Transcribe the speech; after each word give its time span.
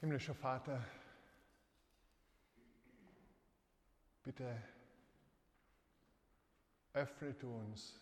Himmlischer 0.00 0.34
Vater, 0.34 0.82
bitte 4.22 4.62
öffne 6.94 7.34
du 7.34 7.54
uns 7.54 8.00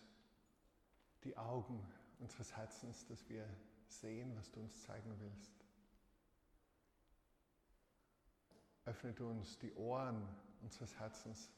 die 1.24 1.37
Augen 1.37 1.84
unseres 2.21 2.56
Herzens, 2.56 3.04
dass 3.06 3.29
wir 3.29 3.45
sehen, 3.88 4.37
was 4.37 4.48
du 4.53 4.61
uns 4.61 4.80
zeigen 4.84 5.12
willst. 5.19 5.50
Öffne 8.85 9.12
du 9.12 9.29
uns 9.29 9.59
die 9.59 9.75
Ohren 9.75 10.25
unseres 10.62 10.96
Herzens, 11.01 11.51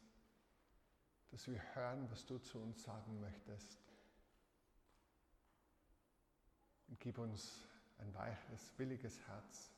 dass 1.32 1.46
wir 1.48 1.62
hören, 1.74 2.10
was 2.10 2.24
du 2.24 2.38
zu 2.38 2.58
uns 2.60 2.82
sagen 2.82 3.20
möchtest. 3.20 3.78
Und 6.88 6.98
gib 6.98 7.18
uns 7.18 7.68
ein 7.98 8.14
weiches, 8.14 8.72
williges 8.78 9.20
Herz 9.28 9.70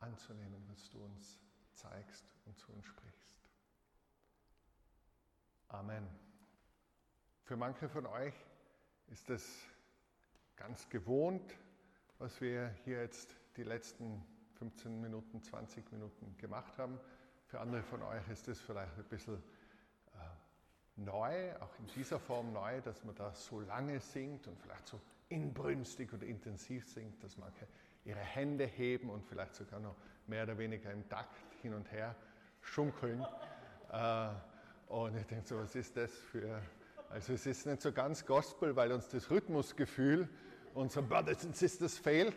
anzunehmen, 0.00 0.64
was 0.68 0.88
du 0.90 1.02
uns 1.02 1.40
zeigst 1.74 2.24
und 2.46 2.58
zu 2.58 2.72
uns 2.72 2.86
sprichst. 2.86 3.36
Amen. 5.68 6.08
Für 7.44 7.56
manche 7.56 7.88
von 7.88 8.06
euch 8.06 8.34
ist 9.08 9.30
es 9.30 9.66
ganz 10.56 10.88
gewohnt, 10.88 11.54
was 12.18 12.40
wir 12.40 12.68
hier 12.84 13.00
jetzt 13.00 13.36
die 13.56 13.62
letzten 13.62 14.24
15 14.58 15.00
Minuten, 15.00 15.42
20 15.42 15.92
Minuten 15.92 16.36
gemacht 16.36 16.76
haben. 16.78 16.98
Für 17.46 17.60
andere 17.60 17.82
von 17.82 18.02
euch 18.02 18.28
ist 18.28 18.48
es 18.48 18.60
vielleicht 18.60 18.96
ein 18.98 19.04
bisschen 19.04 19.36
äh, 19.36 21.00
neu, 21.00 21.56
auch 21.60 21.78
in 21.78 21.86
dieser 21.94 22.18
Form 22.18 22.52
neu, 22.52 22.80
dass 22.80 23.04
man 23.04 23.14
da 23.14 23.32
so 23.32 23.60
lange 23.60 24.00
singt 24.00 24.46
und 24.46 24.60
vielleicht 24.60 24.88
so 24.88 25.00
inbrünstig 25.28 26.12
oder 26.12 26.26
intensiv 26.26 26.88
singt, 26.88 27.22
dass 27.22 27.36
manche 27.36 27.66
ihre 28.08 28.20
Hände 28.20 28.64
heben 28.64 29.10
und 29.10 29.24
vielleicht 29.26 29.54
sogar 29.54 29.80
noch 29.80 29.94
mehr 30.26 30.44
oder 30.44 30.56
weniger 30.56 30.90
im 30.90 31.06
Takt 31.10 31.36
hin 31.60 31.74
und 31.74 31.92
her 31.92 32.14
schunkeln. 32.62 33.24
Äh, 33.92 34.28
und 34.88 35.14
ich 35.16 35.26
denke 35.26 35.46
so, 35.46 35.58
was 35.58 35.74
ist 35.74 35.94
das 35.96 36.10
für, 36.10 36.62
also 37.10 37.34
es 37.34 37.44
ist 37.44 37.66
nicht 37.66 37.82
so 37.82 37.92
ganz 37.92 38.24
Gospel, 38.24 38.74
weil 38.74 38.92
uns 38.92 39.08
das 39.08 39.30
Rhythmusgefühl 39.30 40.26
unserer 40.72 41.02
Brothers 41.02 41.44
and 41.44 41.54
Sisters 41.54 41.98
fehlt, 41.98 42.34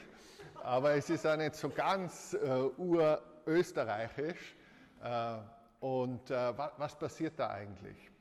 aber 0.62 0.94
es 0.94 1.09
ist 1.09 1.26
auch 1.26 1.38
nicht 1.38 1.56
so 1.56 1.70
ganz 1.70 2.34
äh, 2.34 2.64
urösterreichisch. 2.78 4.56
Äh, 5.02 5.38
und 5.80 6.30
äh, 6.30 6.58
was, 6.58 6.72
was 6.78 7.00
passiert 7.00 7.40
da 7.40 7.50
eigentlich? 7.50 8.12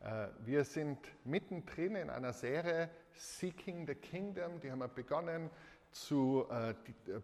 Äh, 0.00 0.28
wir 0.40 0.64
sind 0.64 0.98
mittendrin 1.24 1.96
in 1.96 2.10
einer 2.10 2.32
Serie 2.32 2.88
Seeking 3.12 3.86
the 3.86 3.94
Kingdom, 3.94 4.58
die 4.60 4.70
haben 4.70 4.80
wir 4.80 4.88
begonnen 4.88 5.50
zu 5.94 6.46
äh, 6.50 6.70
äh, 6.70 6.74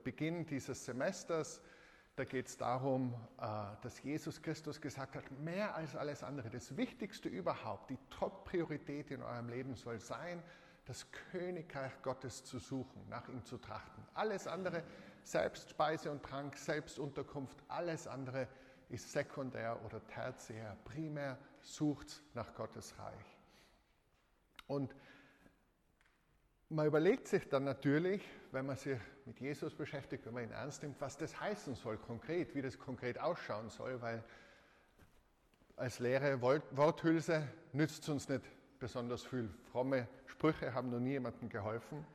Beginn 0.03 0.47
dieses 0.47 0.85
Semesters. 0.85 1.61
Da 2.17 2.25
geht 2.25 2.49
es 2.49 2.57
darum, 2.57 3.15
dass 3.39 4.03
Jesus 4.03 4.43
Christus 4.43 4.79
gesagt 4.79 5.15
hat, 5.15 5.31
mehr 5.41 5.75
als 5.75 5.97
alles 5.97 6.23
andere, 6.23 6.51
das 6.51 6.77
Wichtigste 6.77 7.31
überhaupt, 7.31 7.89
die 7.89 7.99
Top-Priorität 8.11 9.11
in 9.11 9.23
eurem 9.23 9.49
Leben 9.49 9.75
soll 9.75 10.01
sein, 10.01 10.43
das 10.85 11.07
Königreich 11.31 11.93
Gottes 12.03 12.45
zu 12.45 12.59
suchen, 12.59 13.09
nach 13.09 13.27
ihm 13.29 13.43
zu 13.45 13.57
trachten. 13.57 14.05
Alles 14.13 14.47
andere, 14.47 14.83
selbst 15.23 15.71
Speise 15.71 16.11
und 16.11 16.23
Trank, 16.23 16.59
selbst 16.59 16.99
Unterkunft, 16.99 17.57
alles 17.69 18.07
andere 18.07 18.49
ist 18.91 19.11
sekundär 19.13 19.81
oder 19.87 20.05
tertiär. 20.09 20.77
Primär 20.85 21.39
sucht 21.63 22.23
nach 22.35 22.53
Gottes 22.55 22.99
Reich. 22.99 23.39
Und 24.67 24.95
man 26.71 26.87
überlegt 26.87 27.27
sich 27.27 27.49
dann 27.49 27.65
natürlich, 27.65 28.23
wenn 28.53 28.65
man 28.65 28.77
sich 28.77 28.99
mit 29.27 29.41
Jesus 29.41 29.75
beschäftigt, 29.75 30.25
wenn 30.25 30.35
man 30.35 30.45
ihn 30.45 30.53
ernst 30.53 30.83
nimmt, 30.83 31.01
was 31.01 31.17
das 31.17 31.39
heißen 31.39 31.75
soll 31.75 31.99
konkret, 31.99 32.55
wie 32.55 32.63
das 32.63 32.79
konkret 32.79 33.19
ausschauen 33.19 33.71
soll, 33.71 34.01
weil 34.01 34.23
als 35.77 35.99
leere 35.99 36.41
Worthülse 36.41 37.47
nützt 37.73 38.09
uns 38.09 38.29
nicht 38.29 38.45
besonders 38.79 39.25
viel. 39.25 39.51
Fromme 39.73 40.07
Sprüche 40.27 40.73
haben 40.73 40.91
noch 40.91 41.01
nie 41.01 41.13
jemandem 41.13 41.49
geholfen. 41.49 42.07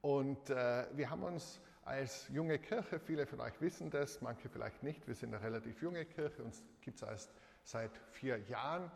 Und 0.00 0.50
äh, 0.50 0.86
wir 0.94 1.08
haben 1.08 1.22
uns 1.22 1.60
als 1.84 2.28
junge 2.28 2.58
Kirche, 2.58 2.98
viele 2.98 3.26
von 3.26 3.40
euch 3.40 3.60
wissen 3.60 3.90
das, 3.90 4.20
manche 4.20 4.48
vielleicht 4.48 4.82
nicht, 4.82 5.06
wir 5.06 5.14
sind 5.14 5.34
eine 5.34 5.42
relativ 5.42 5.80
junge 5.80 6.04
Kirche, 6.04 6.42
uns 6.42 6.62
gibt 6.80 6.96
es 6.96 7.02
erst 7.02 7.32
seit 7.64 7.96
vier 8.10 8.38
Jahren. 8.48 8.90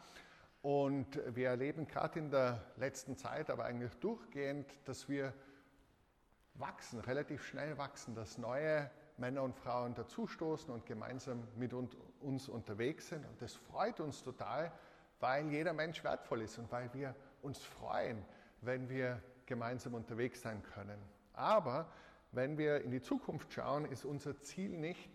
Und 0.63 1.21
wir 1.35 1.49
erleben 1.49 1.87
gerade 1.87 2.21
in 2.21 2.31
der 2.31 2.65
letzten 2.77 3.17
Zeit, 3.17 3.51
aber 3.51 3.65
eigentlich 3.65 3.95
durchgehend, 3.97 4.67
dass 4.85 5.09
wir 5.09 5.35
wachsen, 6.55 7.01
relativ 7.01 7.45
schnell 7.45 7.77
wachsen, 7.79 8.15
dass 8.15 8.39
neue 8.39 8.89
Männer 9.17 9.43
und 9.43 9.57
Frauen 9.57 9.95
dazustoßen 9.95 10.73
und 10.73 10.87
gemeinsam 10.87 11.47
mit 11.57 11.73
uns 11.75 12.49
unterwegs 12.49 13.09
sind. 13.09 13.27
Und 13.27 13.43
das 13.43 13.55
freut 13.55 13.99
uns 14.01 14.23
total, 14.23 14.73
weil 15.19 15.49
jeder 15.49 15.73
Mensch 15.73 16.05
wertvoll 16.05 16.43
ist 16.43 16.59
und 16.59 16.71
weil 16.71 16.93
wir 16.95 17.15
uns 17.43 17.59
freuen, 17.59 18.25
wenn 18.61 18.89
wir 18.89 19.21
gemeinsam 19.47 19.95
unterwegs 19.95 20.43
sein 20.43 20.63
können. 20.63 20.99
Aber 21.33 21.91
wenn 22.31 22.57
wir 22.57 22.83
in 22.83 22.91
die 22.91 23.03
Zukunft 23.03 23.53
schauen, 23.53 23.85
ist 23.85 24.05
unser 24.05 24.41
Ziel 24.41 24.71
nicht, 24.79 25.11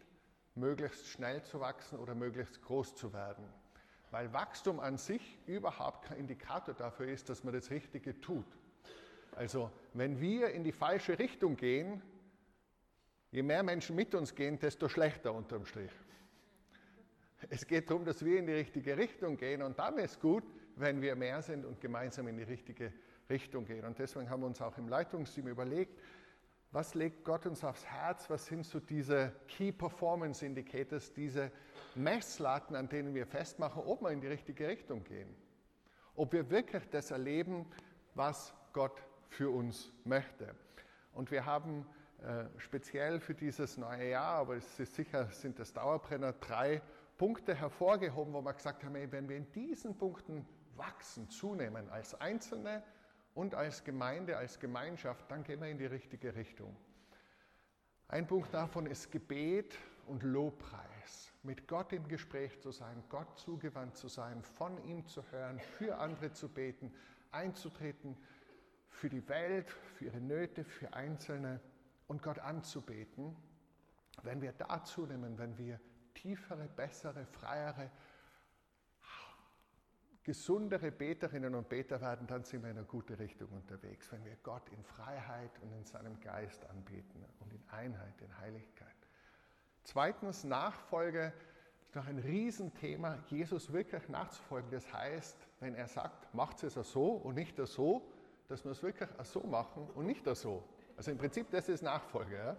möglichst 0.56 1.07
schnell 1.07 1.44
zu 1.44 1.59
wachsen 1.59 2.00
oder 2.00 2.16
möglichst 2.16 2.62
groß 2.62 2.96
zu 2.96 3.13
werden. 3.13 3.46
Weil 4.12 4.31
Wachstum 4.34 4.79
an 4.79 4.97
sich 4.97 5.38
überhaupt 5.47 6.06
kein 6.06 6.18
Indikator 6.18 6.73
dafür 6.73 7.07
ist, 7.07 7.29
dass 7.29 7.44
man 7.44 7.53
das 7.53 7.69
Richtige 7.72 8.19
tut. 8.22 8.45
Also 9.35 9.69
wenn 9.94 10.19
wir 10.19 10.50
in 10.51 10.63
die 10.63 10.72
falsche 10.72 11.19
Richtung 11.19 11.56
gehen, 11.56 12.01
je 13.31 13.44
mehr 13.44 13.63
Menschen 13.63 13.95
mit 13.95 14.16
uns 14.16 14.34
gehen, 14.34 14.57
desto 14.57 14.88
schlechter 14.88 15.34
unterm 15.34 15.66
Strich. 15.66 15.91
Es 17.50 17.68
geht 17.68 17.90
darum, 17.90 18.03
dass 18.03 18.25
wir 18.25 18.40
in 18.40 18.47
die 18.47 18.53
richtige 18.53 18.97
Richtung 18.97 19.38
gehen 19.38 19.62
und 19.62 19.78
dann 19.78 19.97
ist 20.00 20.19
gut, 20.19 20.44
wenn 20.75 21.01
wir 21.01 21.16
mehr 21.16 21.41
sind 21.41 21.66
und 21.66 21.79
gemeinsam 21.79 22.28
in 22.28 22.38
die 22.38 22.44
richtige 22.44 22.91
Richtung 23.29 23.66
gehen. 23.66 23.85
Und 23.85 24.00
deswegen 24.00 24.29
haben 24.29 24.41
wir 24.41 24.47
uns 24.47 24.62
auch 24.62 24.78
im 24.78 24.88
Leitungsteam 24.88 25.47
überlegt, 25.47 26.00
was 26.72 26.94
legt 26.94 27.24
Gott 27.24 27.46
uns 27.46 27.64
aufs 27.64 27.86
Herz? 27.86 28.30
Was 28.30 28.46
sind 28.46 28.66
so 28.66 28.80
diese 28.80 29.32
Key 29.48 29.72
Performance 29.72 30.46
Indicators, 30.46 31.14
diese 31.14 31.52
Messlatten, 31.96 32.76
an 32.76 32.90
denen 32.90 33.14
wir 33.14 33.26
festmachen, 33.26 33.84
ob 33.84 34.02
wir 34.02 34.12
in 34.12 34.22
die 34.22 34.28
richtige 34.28 34.68
Richtung 34.68 35.04
gehen? 35.04 35.34
Ob 36.16 36.34
wir 36.34 36.50
wirklich 36.50 36.90
das 36.90 37.12
erleben, 37.12 37.66
was 38.16 38.54
Gott 38.74 39.02
für 39.30 39.50
uns 39.50 39.92
möchte. 40.04 40.56
Und 41.14 41.32
wir 41.32 41.46
haben 41.46 41.86
äh, 42.22 42.46
speziell 42.58 43.20
für 43.20 43.34
dieses 43.34 43.78
neue 43.78 44.10
Jahr, 44.10 44.40
aber 44.40 44.56
es 44.56 44.80
ist 44.80 44.96
sicher 44.96 45.28
sind 45.32 45.60
das 45.60 45.74
Dauerbrenner, 45.74 46.34
drei 46.34 46.82
Punkte 47.18 47.56
hervorgehoben, 47.56 48.34
wo 48.34 48.42
wir 48.42 48.54
gesagt 48.54 48.84
haben, 48.84 48.96
ey, 48.96 49.12
wenn 49.12 49.30
wir 49.30 49.38
in 49.38 49.52
diesen 49.52 49.98
Punkten 49.98 50.46
wachsen, 50.76 51.30
zunehmen 51.30 51.90
als 51.90 52.20
Einzelne, 52.20 52.84
und 53.38 53.53
als 53.53 53.84
Gemeinde, 53.84 54.36
als 54.36 54.59
Gemeinschaft, 54.59 55.30
dann 55.30 55.44
gehen 55.44 55.62
wir 55.62 55.68
in 55.68 55.78
die 55.78 55.86
richtige 55.86 56.34
Richtung. 56.34 56.75
Ein 58.08 58.25
Punkt 58.25 58.52
davon 58.52 58.88
ist 58.88 59.12
Gebet 59.12 59.78
und 60.08 60.24
Lobpreis. 60.24 61.31
Mit 61.44 61.68
Gott 61.68 61.94
im 61.94 62.08
Gespräch 62.08 62.59
zu 62.59 62.72
sein, 62.72 63.03
Gott 63.09 63.38
zugewandt 63.38 63.96
zu 63.96 64.08
sein, 64.08 64.42
von 64.42 64.84
ihm 64.86 65.06
zu 65.06 65.24
hören, 65.31 65.59
für 65.59 66.00
andere 66.00 66.31
zu 66.31 66.50
beten, 66.50 66.92
einzutreten 67.31 68.18
für 68.90 69.08
die 69.08 69.30
Welt, 69.30 69.69
für 69.69 70.06
ihre 70.06 70.19
Nöte, 70.19 70.64
für 70.64 70.94
Einzelne 70.94 71.59
und 72.08 72.24
Gott 72.24 72.40
anzubeten. 72.40 73.36
Wenn 74.24 74.42
wir 74.42 74.54
da 74.54 74.84
zunehmen, 74.84 75.38
wenn 75.38 75.56
wir 75.59 75.80
tiefere, 76.16 76.68
bessere, 76.75 77.28
freiere, 77.28 77.92
gesundere 80.28 80.92
Beterinnen 80.92 81.56
und 81.56 81.70
Beter 81.70 82.02
werden, 82.02 82.28
dann 82.28 82.44
sind 82.44 82.62
wir 82.62 82.70
in 82.70 82.78
eine 82.78 82.86
gute 82.86 83.18
Richtung 83.18 83.48
unterwegs, 83.48 84.12
wenn 84.12 84.26
wir 84.26 84.36
Gott 84.44 84.68
in 84.76 84.84
Freiheit 84.84 85.52
und 85.62 85.72
in 85.72 85.86
seinem 85.86 86.20
Geist 86.20 86.70
anbeten 86.70 87.24
und 87.40 87.54
in 87.54 87.64
Einheit, 87.70 88.14
in 88.20 88.38
Heiligkeit. 88.38 88.90
Zweitens, 89.86 90.44
Nachfolge 90.44 91.31
ist 91.88 91.96
noch 91.96 92.06
ein 92.07 92.19
Riesenthema, 92.19 93.19
Jesus 93.30 93.72
wirklich 93.72 94.10
nachzufolgen. 94.10 94.69
Das 94.69 94.92
heißt, 94.92 95.38
wenn 95.62 95.75
er 95.75 95.88
sagt, 95.88 96.34
macht 96.36 96.62
es 96.62 96.74
so 96.74 97.12
und 97.12 97.36
nicht 97.36 97.56
so, 97.66 98.12
dass 98.50 98.66
wir 98.66 98.74
es 98.74 98.84
wirklich 98.84 99.10
so 99.24 99.40
machen 99.44 99.90
und 99.96 100.07
nicht 100.07 100.25
so. 100.36 100.62
Also 100.98 101.10
im 101.12 101.18
Prinzip, 101.18 101.50
das 101.51 101.69
ist 101.69 101.84
Nachfolge. 101.84 102.36
Ja? 102.36 102.57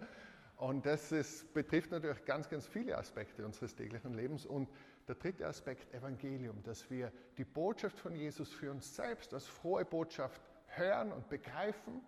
Und 0.57 0.87
das 0.87 1.11
ist, 1.11 1.53
betrifft 1.53 1.91
natürlich 1.91 2.25
ganz, 2.25 2.49
ganz 2.49 2.65
viele 2.65 2.97
Aspekte 2.97 3.45
unseres 3.45 3.75
täglichen 3.75 4.15
Lebens. 4.15 4.47
Und 4.47 4.67
der 5.09 5.15
dritte 5.15 5.47
Aspekt, 5.47 5.91
Evangelium, 5.91 6.61
dass 6.61 6.89
wir 6.91 7.11
die 7.35 7.43
Botschaft 7.43 7.97
von 7.97 8.15
Jesus 8.15 8.53
für 8.53 8.69
uns 8.69 8.95
selbst 8.95 9.33
als 9.33 9.47
frohe 9.47 9.83
Botschaft 9.83 10.39
hören 10.67 11.11
und 11.11 11.27
begreifen 11.29 12.01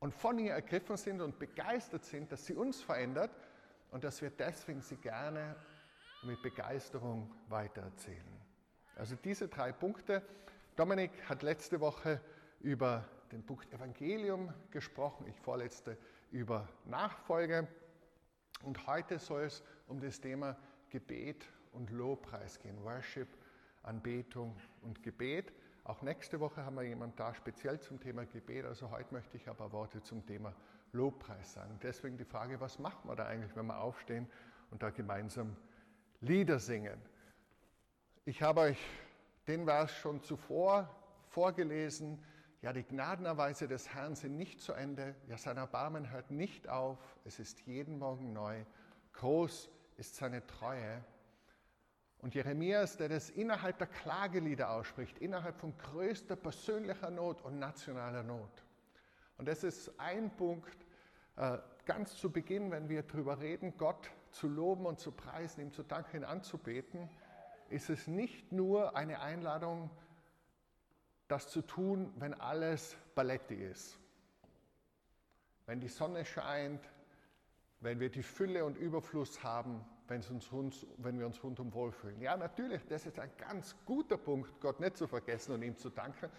und 0.00 0.14
von 0.14 0.38
ihr 0.38 0.52
ergriffen 0.52 0.96
sind 0.96 1.20
und 1.20 1.38
begeistert 1.38 2.06
sind, 2.06 2.32
dass 2.32 2.46
sie 2.46 2.54
uns 2.54 2.80
verändert 2.80 3.30
und 3.90 4.02
dass 4.02 4.22
wir 4.22 4.30
deswegen 4.30 4.80
sie 4.80 4.96
gerne 4.96 5.54
mit 6.22 6.40
Begeisterung 6.40 7.30
weitererzählen. 7.48 8.40
Also 8.96 9.14
diese 9.16 9.48
drei 9.48 9.72
Punkte. 9.72 10.22
Dominik 10.74 11.10
hat 11.28 11.42
letzte 11.42 11.80
Woche 11.80 12.18
über 12.60 13.04
den 13.30 13.44
Punkt 13.44 13.70
Evangelium 13.74 14.54
gesprochen, 14.70 15.26
ich 15.26 15.38
vorletzte 15.38 15.98
über 16.30 16.66
Nachfolge. 16.86 17.68
Und 18.62 18.86
heute 18.86 19.18
soll 19.18 19.42
es 19.42 19.62
um 19.86 20.00
das 20.00 20.18
Thema 20.18 20.56
Gebet 20.88 21.46
und 21.72 21.90
Lobpreis 21.90 22.58
gehen. 22.60 22.82
Worship, 22.84 23.28
Anbetung 23.82 24.56
und 24.82 25.02
Gebet. 25.02 25.52
Auch 25.84 26.02
nächste 26.02 26.38
Woche 26.38 26.64
haben 26.64 26.76
wir 26.76 26.84
jemanden 26.84 27.16
da 27.16 27.34
speziell 27.34 27.80
zum 27.80 28.00
Thema 28.00 28.24
Gebet. 28.24 28.64
Also 28.64 28.90
heute 28.90 29.12
möchte 29.12 29.36
ich 29.36 29.48
aber 29.48 29.72
Worte 29.72 30.02
zum 30.02 30.24
Thema 30.24 30.54
Lobpreis 30.92 31.54
sagen. 31.54 31.78
Deswegen 31.82 32.16
die 32.16 32.24
Frage, 32.24 32.60
was 32.60 32.78
macht 32.78 33.04
man 33.04 33.16
da 33.16 33.26
eigentlich, 33.26 33.56
wenn 33.56 33.66
wir 33.66 33.78
aufstehen 33.78 34.28
und 34.70 34.82
da 34.82 34.90
gemeinsam 34.90 35.56
Lieder 36.20 36.58
singen? 36.58 37.00
Ich 38.24 38.42
habe 38.42 38.60
euch 38.60 38.78
den 39.48 39.64
Vers 39.64 39.92
schon 39.96 40.22
zuvor 40.22 40.88
vorgelesen. 41.30 42.22
Ja, 42.60 42.72
die 42.72 42.84
Gnadenerweise 42.84 43.66
des 43.66 43.92
Herrn 43.92 44.14
sind 44.14 44.36
nicht 44.36 44.60
zu 44.60 44.72
Ende. 44.72 45.16
Ja, 45.26 45.36
sein 45.36 45.56
Erbarmen 45.56 46.10
hört 46.10 46.30
nicht 46.30 46.68
auf. 46.68 46.98
Es 47.24 47.40
ist 47.40 47.60
jeden 47.62 47.98
Morgen 47.98 48.32
neu. 48.32 48.64
Groß 49.14 49.68
ist 49.96 50.14
seine 50.14 50.46
Treue. 50.46 51.02
Und 52.22 52.36
Jeremias, 52.36 52.96
der 52.96 53.08
das 53.08 53.30
innerhalb 53.30 53.78
der 53.78 53.88
Klagelieder 53.88 54.70
ausspricht, 54.70 55.18
innerhalb 55.18 55.58
von 55.58 55.76
größter 55.76 56.36
persönlicher 56.36 57.10
Not 57.10 57.42
und 57.42 57.58
nationaler 57.58 58.22
Not. 58.22 58.64
Und 59.38 59.48
das 59.48 59.64
ist 59.64 59.98
ein 59.98 60.30
Punkt, 60.36 60.86
äh, 61.36 61.58
ganz 61.84 62.16
zu 62.16 62.30
Beginn, 62.30 62.70
wenn 62.70 62.88
wir 62.88 63.02
darüber 63.02 63.40
reden, 63.40 63.76
Gott 63.76 64.08
zu 64.30 64.46
loben 64.46 64.86
und 64.86 65.00
zu 65.00 65.10
preisen, 65.10 65.62
ihm 65.62 65.72
zu 65.72 65.82
danken, 65.82 66.18
ihn 66.18 66.24
anzubeten, 66.24 67.10
ist 67.70 67.90
es 67.90 68.06
nicht 68.06 68.52
nur 68.52 68.96
eine 68.96 69.20
Einladung, 69.20 69.90
das 71.26 71.48
zu 71.48 71.60
tun, 71.60 72.12
wenn 72.18 72.34
alles 72.34 72.96
balletti 73.16 73.54
ist. 73.56 73.98
Wenn 75.66 75.80
die 75.80 75.88
Sonne 75.88 76.24
scheint, 76.24 76.88
wenn 77.80 77.98
wir 77.98 78.10
die 78.10 78.22
Fülle 78.22 78.64
und 78.64 78.76
Überfluss 78.76 79.42
haben, 79.42 79.84
uns, 80.12 80.86
wenn 80.98 81.18
wir 81.18 81.26
uns 81.26 81.42
rundum 81.42 81.72
wohlfühlen. 81.72 82.20
Ja, 82.20 82.36
natürlich, 82.36 82.84
das 82.86 83.06
ist 83.06 83.18
ein 83.18 83.30
ganz 83.38 83.76
guter 83.86 84.16
Punkt, 84.16 84.60
Gott 84.60 84.80
nicht 84.80 84.96
zu 84.96 85.06
vergessen 85.06 85.52
und 85.52 85.62
ihm 85.62 85.76
zu 85.76 85.90
danken. 85.90 86.30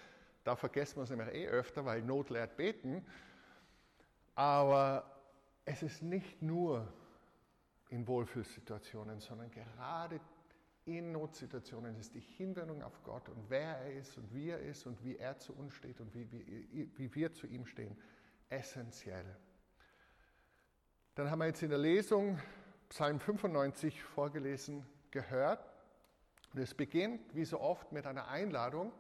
Da 0.44 0.56
vergessen 0.56 0.98
wir 0.98 1.04
es 1.04 1.10
nämlich 1.10 1.34
eh 1.34 1.48
öfter, 1.48 1.86
weil 1.86 2.02
Not 2.02 2.30
lehrt 2.30 2.58
beten. 2.58 3.06
Aber 4.36 5.10
es 5.66 5.84
ist 5.84 6.02
nicht 6.02 6.42
nur 6.42 6.88
in 7.90 8.08
Wohlfühlsituationen, 8.08 9.20
sondern 9.20 9.52
gerade 9.52 10.20
in 10.86 11.14
Notsituationen 11.14 11.96
ist 11.98 12.14
die 12.14 12.20
Hinwendung 12.20 12.82
auf 12.84 13.02
Gott 13.04 13.30
und 13.30 13.50
wer 13.50 13.78
er 13.78 13.94
ist 13.94 14.18
und 14.18 14.34
wie 14.34 14.50
er 14.50 14.60
ist 14.60 14.86
und 14.86 15.02
wie 15.04 15.16
er 15.16 15.38
zu 15.38 15.54
uns 15.54 15.74
steht 15.74 16.02
und 16.02 16.14
wie, 16.14 16.30
wie, 16.32 16.92
wie 16.98 17.16
wir 17.16 17.32
zu 17.32 17.48
ihm 17.48 17.66
stehen, 17.66 17.96
essentiell. 18.50 19.38
Dann 21.16 21.30
haben 21.30 21.40
wir 21.40 21.46
jetzt 21.46 21.62
in 21.62 21.70
der 21.70 21.80
Lesung 21.80 22.38
Psalm 22.94 23.20
95 23.20 24.04
vorgelesen 24.04 24.86
gehört. 25.10 25.68
Und 26.54 26.60
es 26.60 26.76
beginnt, 26.76 27.34
wie 27.34 27.44
so 27.44 27.60
oft, 27.60 27.92
mit 27.92 28.06
einer 28.06 28.28
Einladung. 28.28 28.94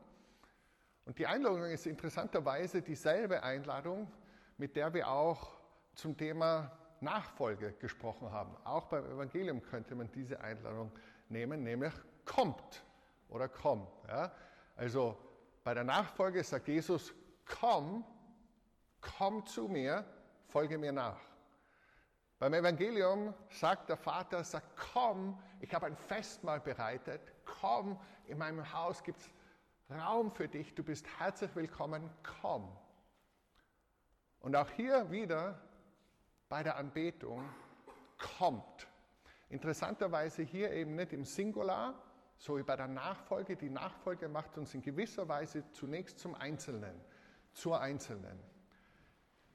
Und 1.06 1.19
die 1.19 1.28
Einladung 1.28 1.66
ist 1.66 1.86
interessanterweise 1.86 2.81
dieselbe 2.81 3.44
Einladung, 3.44 4.12
mit 4.57 4.75
der 4.75 4.95
wir 4.95 5.07
auch 5.07 5.60
zum 5.94 6.18
Thema 6.18 6.72
Nachfolge 7.01 7.74
gesprochen 7.74 8.31
haben. 8.31 8.57
Auch 8.63 8.88
beim 8.88 9.06
Evangelium 9.06 9.62
könnte 9.62 9.94
man 9.94 10.12
diese 10.12 10.42
Einladung 10.42 10.92
nehmen, 11.30 11.62
nämlich 11.62 11.94
kommt 12.25 12.84
oder 13.30 13.48
komm. 13.48 13.86
Ja? 14.07 14.31
Also 14.75 15.16
bei 15.63 15.75
der 15.75 15.84
Nachfolge 15.84 16.44
sagt 16.44 16.68
Jesus, 16.68 17.13
komm, 17.46 18.04
komm 19.01 19.46
zu 19.46 19.68
mir, 19.68 20.04
folge 20.48 20.80
mir 20.80 20.94
nach. 20.94 21.32
Beim 22.39 22.53
Evangelium 22.53 23.33
sagt 23.50 23.89
der 23.89 23.97
Vater, 23.97 24.44
sagt, 24.44 24.68
komm, 24.94 25.41
ich 25.62 25.74
habe 25.74 25.85
ein 25.85 25.95
Festmahl 25.95 26.59
bereitet, 26.59 27.21
komm, 27.45 28.00
in 28.27 28.38
meinem 28.38 28.74
Haus 28.74 29.03
gibt 29.03 29.19
es 29.19 29.30
Raum 29.89 30.31
für 30.31 30.47
dich, 30.47 30.74
du 30.75 30.83
bist 30.83 31.06
herzlich 31.19 31.56
willkommen, 31.56 32.09
komm. 32.41 32.75
Und 34.39 34.56
auch 34.56 34.69
hier 34.71 35.09
wieder 35.12 35.62
bei 36.50 36.63
der 36.63 36.77
Anbetung 36.77 37.47
kommt. 38.38 38.88
Interessanterweise 39.50 40.41
hier 40.44 40.71
eben 40.71 40.95
nicht 40.95 41.13
im 41.13 41.25
Singular, 41.25 41.94
so 42.38 42.57
wie 42.57 42.63
bei 42.63 42.75
der 42.75 42.88
Nachfolge. 42.88 43.56
Die 43.56 43.69
Nachfolge 43.69 44.27
macht 44.27 44.57
uns 44.57 44.74
in 44.74 44.81
gewisser 44.81 45.27
Weise 45.27 45.63
zunächst 45.71 46.19
zum 46.19 46.36
Einzelnen, 46.36 47.00
zur 47.53 47.79
Einzelnen. 47.79 48.39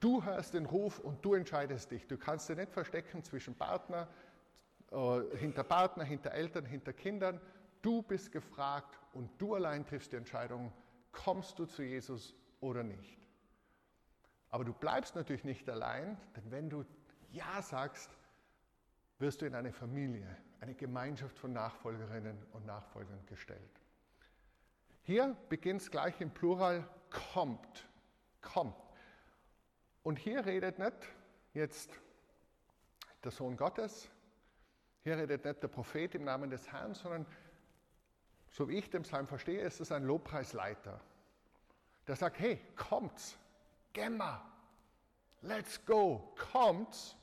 Du 0.00 0.24
hörst 0.24 0.54
den 0.54 0.66
Ruf 0.66 1.00
und 1.00 1.24
du 1.24 1.34
entscheidest 1.34 1.90
dich. 1.90 2.06
Du 2.06 2.16
kannst 2.16 2.48
dich 2.48 2.56
nicht 2.56 2.72
verstecken 2.72 3.24
zwischen 3.24 3.54
Partner, 3.54 4.08
äh, 4.90 5.36
hinter 5.36 5.64
Partner, 5.64 6.04
hinter 6.04 6.30
Eltern, 6.30 6.64
hinter 6.64 6.92
Kindern. 6.92 7.40
Du 7.82 8.02
bist 8.02 8.30
gefragt 8.30 8.98
und 9.12 9.30
du 9.40 9.54
allein 9.54 9.84
triffst 9.84 10.12
die 10.12 10.16
Entscheidung, 10.16 10.72
kommst 11.12 11.58
du 11.58 11.66
zu 11.66 11.82
Jesus 11.82 12.34
oder 12.60 12.82
nicht. 12.82 13.18
Aber 14.50 14.64
du 14.64 14.72
bleibst 14.72 15.14
natürlich 15.14 15.44
nicht 15.44 15.68
allein, 15.68 16.16
denn 16.36 16.50
wenn 16.50 16.70
du 16.70 16.84
Ja 17.30 17.60
sagst, 17.60 18.16
wirst 19.18 19.42
du 19.42 19.46
in 19.46 19.54
eine 19.54 19.72
Familie, 19.72 20.36
eine 20.60 20.74
Gemeinschaft 20.74 21.38
von 21.38 21.52
Nachfolgerinnen 21.52 22.46
und 22.52 22.64
Nachfolgern 22.66 23.24
gestellt. 23.26 23.80
Hier 25.02 25.36
beginnt 25.48 25.82
es 25.82 25.90
gleich 25.90 26.20
im 26.20 26.30
Plural, 26.30 26.88
kommt, 27.10 27.88
kommt. 28.40 28.87
Und 30.08 30.18
hier 30.18 30.46
redet 30.46 30.78
nicht 30.78 31.06
jetzt 31.52 31.90
der 33.22 33.30
Sohn 33.30 33.58
Gottes, 33.58 34.08
hier 35.04 35.18
redet 35.18 35.44
nicht 35.44 35.62
der 35.62 35.68
Prophet 35.68 36.14
im 36.14 36.24
Namen 36.24 36.48
des 36.48 36.72
Herrn, 36.72 36.94
sondern 36.94 37.26
so 38.48 38.70
wie 38.70 38.78
ich 38.78 38.88
den 38.88 39.02
Psalm 39.02 39.26
verstehe, 39.26 39.60
ist 39.60 39.80
es 39.80 39.92
ein 39.92 40.04
Lobpreisleiter. 40.04 40.98
Der 42.06 42.16
sagt, 42.16 42.38
hey, 42.38 42.58
kommt's, 42.74 43.36
Gemma, 43.92 44.50
let's 45.42 45.84
go, 45.84 46.34
kommt's, 46.38 47.14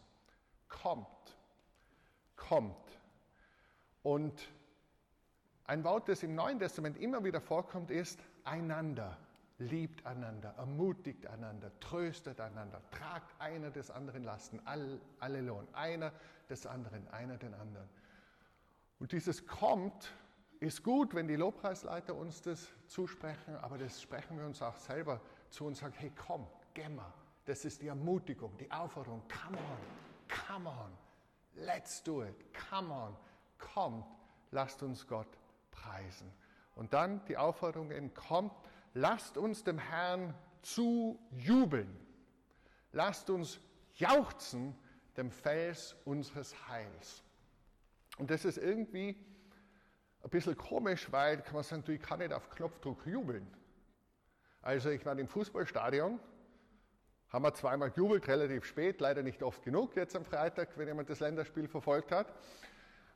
kommt, 0.70 1.08
kommt. 2.36 3.00
Und 4.04 4.48
ein 5.66 5.84
Wort, 5.84 6.08
das 6.08 6.22
im 6.22 6.36
Neuen 6.36 6.60
Testament 6.60 7.00
immer 7.00 7.24
wieder 7.24 7.42
vorkommt, 7.42 7.90
ist 7.90 8.20
einander 8.44 9.18
liebt 9.58 10.06
einander, 10.06 10.54
ermutigt 10.58 11.28
einander, 11.28 11.72
tröstet 11.80 12.42
einander, 12.42 12.82
tragt 12.92 13.40
einer 13.40 13.72
des 13.72 13.90
anderen 13.90 14.24
Lasten, 14.24 14.60
all, 14.66 15.00
alle 15.20 15.42
Lohn, 15.42 15.68
einer 15.74 16.12
des 16.50 16.66
anderen, 16.66 17.08
einer 17.10 17.38
den 17.38 17.54
anderen. 17.54 17.90
Und 19.00 19.12
dieses 19.12 19.46
kommt 19.46 20.14
ist 20.60 20.84
gut, 20.84 21.14
wenn 21.14 21.28
die 21.28 21.36
Lobpreisleiter 21.36 22.16
uns 22.16 22.42
das 22.42 22.68
zusprechen, 22.88 23.56
aber 23.58 23.78
das 23.78 24.02
sprechen 24.02 24.38
wir 24.38 24.46
uns 24.46 24.62
auch 24.62 24.78
selber 24.78 25.22
zu 25.50 25.66
und 25.66 25.76
sagen, 25.76 25.94
hey 25.98 26.12
komm, 26.16 26.48
geh 26.74 26.90
mal. 26.90 27.14
Das 27.46 27.64
ist 27.64 27.82
die 27.82 27.88
Ermutigung, 27.88 28.58
die 28.58 28.72
Aufforderung, 28.72 29.22
come 29.28 29.58
on, 29.58 30.36
come 30.48 30.70
on, 30.70 30.92
let's 31.54 32.02
do 32.02 32.24
it, 32.24 32.36
come 32.70 32.92
on, 32.92 33.16
kommt, 33.60 34.06
lasst 34.52 34.82
uns 34.82 35.06
Gott 35.06 35.28
preisen. 35.72 36.32
Und 36.76 36.94
dann 36.94 37.24
die 37.26 37.38
Aufforderung 37.38 37.92
in, 37.92 38.14
kommt, 38.14 38.52
lasst 38.96 39.38
uns 39.38 39.64
dem 39.64 39.78
Herrn 39.78 40.34
zujubeln. 40.64 41.96
Lasst 42.92 43.30
uns 43.30 43.60
jauchzen 43.94 44.76
dem 45.18 45.30
Fels 45.30 45.96
unseres 46.06 46.56
Heils. 46.68 47.24
Und 48.18 48.32
das 48.32 48.46
ist 48.46 48.58
irgendwie 48.58 49.16
ein 50.24 50.30
bisschen 50.30 50.58
komisch, 50.58 51.12
weil 51.12 51.42
kann 51.42 51.54
man 51.54 51.64
sagen, 51.64 51.84
du, 51.86 51.92
ich 51.92 52.02
kann 52.02 52.20
nicht 52.20 52.34
auf 52.34 52.50
Knopfdruck 52.50 53.06
jubeln. 53.06 53.46
Also 54.62 54.90
ich 54.90 55.06
war 55.06 55.18
im 55.20 55.28
Fußballstadion, 55.28 56.20
haben 57.30 57.44
wir 57.44 57.54
zweimal 57.54 57.92
jubelt, 57.96 58.28
relativ 58.28 58.66
spät, 58.66 59.02
leider 59.02 59.22
nicht 59.22 59.44
oft 59.44 59.62
genug 59.62 59.96
jetzt 59.96 60.16
am 60.16 60.26
Freitag, 60.26 60.70
wenn 60.78 60.88
jemand 60.88 61.10
das 61.10 61.20
Länderspiel 61.20 61.68
verfolgt 61.68 62.12
hat. 62.12 62.34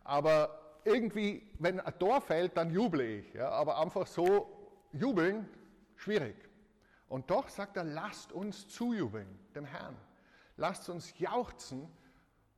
Aber 0.03 0.79
irgendwie, 0.83 1.50
wenn 1.57 1.79
ein 1.79 2.00
Tor 2.00 2.21
fällt, 2.21 2.57
dann 2.57 2.69
juble 2.69 3.03
ich. 3.03 3.33
Ja? 3.33 3.50
Aber 3.50 3.79
einfach 3.79 4.05
so 4.05 4.69
jubeln, 4.91 5.48
schwierig. 5.99 6.35
Und 7.07 7.29
doch 7.29 7.49
sagt 7.49 7.77
er, 7.77 7.83
lasst 7.83 8.31
uns 8.31 8.67
zujubeln, 8.67 9.27
dem 9.55 9.65
Herrn. 9.65 9.97
Lasst 10.57 10.89
uns 10.89 11.17
jauchzen. 11.17 11.87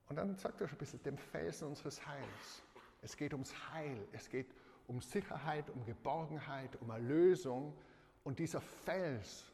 Und 0.09 0.17
dann 0.17 0.35
sagt 0.37 0.61
er 0.61 0.67
schon 0.67 0.77
ein 0.77 0.79
bisschen, 0.79 1.03
dem 1.03 1.17
Felsen 1.17 1.67
unseres 1.69 2.05
Heils. 2.05 2.63
Es 3.01 3.15
geht 3.15 3.33
ums 3.33 3.53
Heil, 3.71 4.07
es 4.11 4.29
geht 4.29 4.53
um 4.87 5.01
Sicherheit, 5.01 5.69
um 5.69 5.85
Geborgenheit, 5.85 6.75
um 6.81 6.89
Erlösung. 6.89 7.77
Und 8.23 8.39
dieser 8.39 8.61
Fels, 8.61 9.45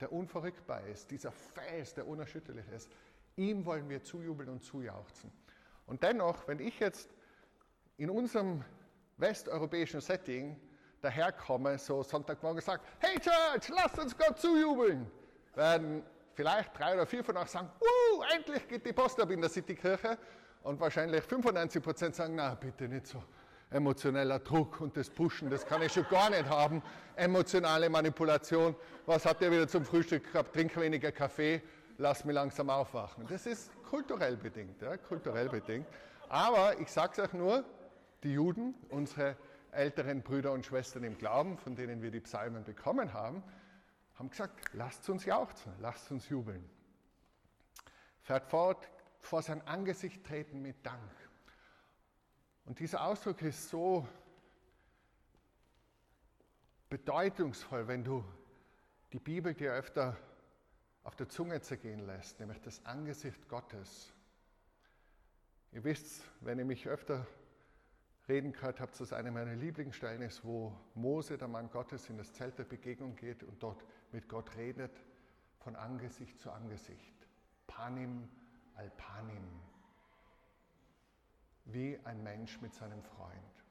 der 0.00 0.12
unverrückbar 0.12 0.86
ist, 0.86 1.10
dieser 1.10 1.32
Fels, 1.32 1.94
der 1.94 2.06
unerschütterlich 2.06 2.68
ist, 2.68 2.88
ihm 3.36 3.66
wollen 3.66 3.88
wir 3.88 4.02
zujubeln 4.04 4.48
und 4.48 4.62
zujauchzen. 4.62 5.32
Und 5.86 6.02
dennoch, 6.02 6.46
wenn 6.46 6.60
ich 6.60 6.78
jetzt 6.78 7.10
in 7.96 8.08
unserem 8.08 8.64
westeuropäischen 9.16 10.00
Setting 10.00 10.60
daherkomme, 11.04 11.78
so 11.78 12.02
Sonntagmorgen 12.02 12.60
sagt, 12.60 12.84
hey 12.98 13.18
Church, 13.20 13.68
lasst 13.68 13.98
uns 13.98 14.16
Gott 14.16 14.38
zujubeln, 14.38 15.10
werden 15.54 16.02
vielleicht 16.34 16.78
drei 16.78 16.94
oder 16.94 17.06
vier 17.06 17.22
von 17.22 17.36
euch 17.36 17.48
sagen, 17.48 17.70
uh, 17.80 18.22
endlich 18.34 18.66
geht 18.66 18.84
die 18.86 18.92
Post 18.92 19.20
ab 19.20 19.30
in 19.30 19.40
der 19.40 19.50
Citykirche 19.50 20.18
Und 20.64 20.80
wahrscheinlich 20.80 21.22
95 21.22 21.82
Prozent 21.82 22.14
sagen, 22.14 22.36
na 22.36 22.54
bitte 22.54 22.88
nicht 22.88 23.06
so 23.06 23.22
emotioneller 23.70 24.38
Druck 24.38 24.80
und 24.80 24.96
das 24.96 25.10
Pushen, 25.10 25.50
das 25.50 25.66
kann 25.66 25.82
ich 25.82 25.92
schon 25.92 26.06
gar 26.08 26.30
nicht 26.30 26.48
haben. 26.48 26.82
Emotionale 27.16 27.90
Manipulation, 27.90 28.74
was 29.04 29.26
habt 29.26 29.42
ihr 29.42 29.52
wieder 29.52 29.68
zum 29.68 29.84
Frühstück 29.84 30.32
gehabt? 30.32 30.54
Trink 30.54 30.74
weniger 30.80 31.12
Kaffee, 31.12 31.60
lass 31.98 32.24
mich 32.24 32.34
langsam 32.34 32.70
aufwachen. 32.70 33.26
Das 33.28 33.44
ist 33.44 33.70
kulturell 33.84 34.38
bedingt, 34.38 34.80
ja, 34.80 34.96
kulturell 34.96 35.50
bedingt. 35.50 35.86
Aber 36.30 36.80
ich 36.80 36.90
sage 36.90 37.12
es 37.12 37.18
euch 37.18 37.32
nur, 37.34 37.62
die 38.22 38.32
Juden, 38.32 38.74
unsere 38.88 39.36
älteren 39.74 40.22
Brüder 40.22 40.52
und 40.52 40.64
Schwestern 40.64 41.04
im 41.04 41.18
Glauben, 41.18 41.58
von 41.58 41.76
denen 41.76 42.02
wir 42.02 42.10
die 42.10 42.20
Psalmen 42.20 42.64
bekommen 42.64 43.12
haben, 43.12 43.42
haben 44.14 44.30
gesagt, 44.30 44.72
lasst 44.72 45.08
uns 45.10 45.24
jauchzen, 45.24 45.72
lasst 45.80 46.10
uns 46.10 46.28
jubeln. 46.28 46.68
Fährt 48.22 48.46
fort, 48.46 48.88
vor 49.20 49.42
sein 49.42 49.66
Angesicht 49.66 50.24
treten 50.24 50.62
mit 50.62 50.84
Dank. 50.86 51.10
Und 52.64 52.78
dieser 52.78 53.04
Ausdruck 53.04 53.42
ist 53.42 53.68
so 53.68 54.08
bedeutungsvoll, 56.88 57.88
wenn 57.88 58.04
du 58.04 58.24
die 59.12 59.18
Bibel 59.18 59.54
dir 59.54 59.72
öfter 59.72 60.16
auf 61.02 61.16
der 61.16 61.28
Zunge 61.28 61.60
zergehen 61.60 62.06
lässt, 62.06 62.40
nämlich 62.40 62.60
das 62.62 62.84
Angesicht 62.86 63.48
Gottes. 63.48 64.12
Ihr 65.72 65.84
wisst, 65.84 66.22
wenn 66.40 66.58
ihr 66.58 66.64
mich 66.64 66.88
öfter 66.88 67.26
reden 68.28 68.52
gehört 68.52 68.80
habt, 68.80 68.98
dass 68.98 69.12
eine 69.12 69.30
meiner 69.30 69.54
Lieblingsstellen 69.54 70.22
ist, 70.22 70.44
wo 70.44 70.72
Mose, 70.94 71.36
der 71.36 71.48
Mann 71.48 71.70
Gottes, 71.70 72.08
in 72.08 72.16
das 72.16 72.32
Zelt 72.32 72.58
der 72.58 72.64
Begegnung 72.64 73.16
geht 73.16 73.42
und 73.42 73.62
dort 73.62 73.84
mit 74.12 74.28
Gott 74.28 74.54
redet, 74.56 75.04
von 75.58 75.76
Angesicht 75.76 76.38
zu 76.40 76.50
Angesicht. 76.50 77.14
Panim 77.66 78.28
al 78.74 78.90
Panim. 78.90 79.44
Wie 81.66 81.98
ein 82.04 82.22
Mensch 82.22 82.60
mit 82.60 82.74
seinem 82.74 83.02
Freund. 83.02 83.64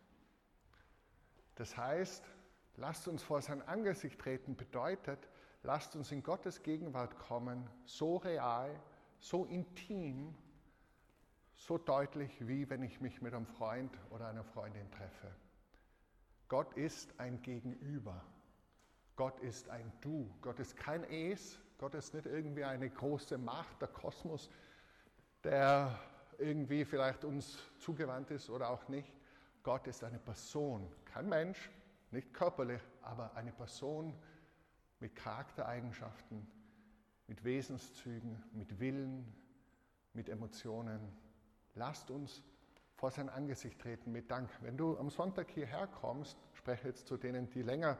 Das 1.55 1.77
heißt, 1.77 2.23
lasst 2.77 3.07
uns 3.07 3.21
vor 3.21 3.41
sein 3.41 3.61
Angesicht 3.61 4.19
treten, 4.19 4.55
bedeutet, 4.55 5.29
lasst 5.61 5.95
uns 5.95 6.11
in 6.11 6.23
Gottes 6.23 6.63
Gegenwart 6.63 7.17
kommen, 7.19 7.69
so 7.85 8.17
real, 8.17 8.71
so 9.19 9.45
intim, 9.45 10.35
so 11.65 11.77
deutlich, 11.77 12.45
wie 12.45 12.69
wenn 12.69 12.83
ich 12.83 12.99
mich 12.99 13.21
mit 13.21 13.33
einem 13.33 13.45
Freund 13.45 13.97
oder 14.09 14.27
einer 14.27 14.43
Freundin 14.43 14.89
treffe. 14.91 15.31
Gott 16.49 16.73
ist 16.73 17.17
ein 17.19 17.41
Gegenüber. 17.41 18.21
Gott 19.15 19.39
ist 19.39 19.69
ein 19.69 19.91
Du. 20.01 20.29
Gott 20.41 20.59
ist 20.59 20.75
kein 20.75 21.03
Es. 21.05 21.57
Gott 21.77 21.95
ist 21.95 22.13
nicht 22.13 22.25
irgendwie 22.25 22.65
eine 22.65 22.89
große 22.89 23.37
Macht, 23.37 23.81
der 23.81 23.87
Kosmos, 23.87 24.49
der 25.43 25.97
irgendwie 26.37 26.83
vielleicht 26.83 27.23
uns 27.23 27.57
zugewandt 27.79 28.31
ist 28.31 28.49
oder 28.49 28.69
auch 28.69 28.87
nicht. 28.89 29.13
Gott 29.63 29.87
ist 29.87 30.03
eine 30.03 30.19
Person, 30.19 30.91
kein 31.05 31.29
Mensch, 31.29 31.71
nicht 32.11 32.33
körperlich, 32.33 32.81
aber 33.01 33.33
eine 33.35 33.53
Person 33.53 34.13
mit 34.99 35.15
Charaktereigenschaften, 35.15 36.45
mit 37.27 37.43
Wesenszügen, 37.43 38.43
mit 38.51 38.79
Willen, 38.79 39.33
mit 40.13 40.27
Emotionen. 40.27 41.22
Lasst 41.75 42.11
uns 42.11 42.43
vor 42.95 43.11
sein 43.11 43.29
Angesicht 43.29 43.79
treten 43.79 44.11
mit 44.11 44.29
Dank. 44.31 44.49
Wenn 44.61 44.77
du 44.77 44.97
am 44.97 45.09
Sonntag 45.09 45.49
hierher 45.51 45.87
kommst, 45.87 46.37
spreche 46.53 46.87
jetzt 46.87 47.07
zu 47.07 47.17
denen, 47.17 47.49
die 47.49 47.61
länger 47.61 47.97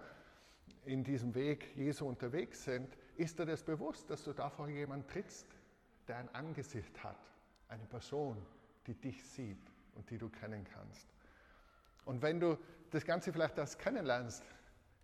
in 0.86 1.04
diesem 1.04 1.34
Weg 1.36 1.76
Jesu 1.76 2.08
unterwegs 2.08 2.64
sind, 2.64 2.98
ist 3.18 3.40
dir 3.40 3.46
das 3.46 3.64
bewusst, 3.64 4.10
dass 4.10 4.24
du 4.24 4.34
da 4.34 4.50
vor 4.50 4.70
jemanden 4.70 5.08
trittst, 5.08 5.48
der 6.08 6.18
ein 6.18 6.34
Angesicht 6.34 7.04
hat, 7.04 7.20
eine 7.68 7.86
Person, 7.86 8.46
die 8.88 8.96
dich 8.96 9.24
sieht 9.26 9.72
und 9.96 10.10
die 10.10 10.18
du 10.18 10.30
kennen 10.30 10.66
kannst. 10.74 11.08
Und 12.06 12.22
wenn 12.22 12.40
du 12.40 12.58
das 12.92 13.06
Ganze 13.06 13.32
vielleicht 13.32 13.58
erst 13.58 13.80
kennenlernst, 13.80 14.44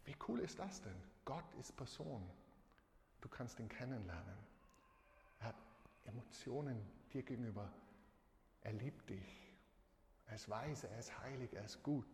wie 0.06 0.16
cool 0.28 0.40
ist 0.40 0.60
das 0.60 0.82
denn? 0.82 0.96
Gott 1.26 1.46
ist 1.60 1.76
Person. 1.76 2.24
Du 3.22 3.30
kannst 3.30 3.60
ihn 3.60 3.70
kennenlernen. 3.70 4.38
Er 5.40 5.48
hat 5.48 5.56
Emotionen 6.06 6.82
dir 7.14 7.24
gegenüber. 7.24 7.72
Er 8.62 8.74
liebt 8.74 9.10
dich. 9.10 9.54
Er 10.28 10.36
ist 10.36 10.50
weise, 10.50 10.88
er 10.90 11.00
ist 11.00 11.20
heilig, 11.20 11.54
er 11.54 11.66
ist 11.66 11.82
gut. 11.82 12.08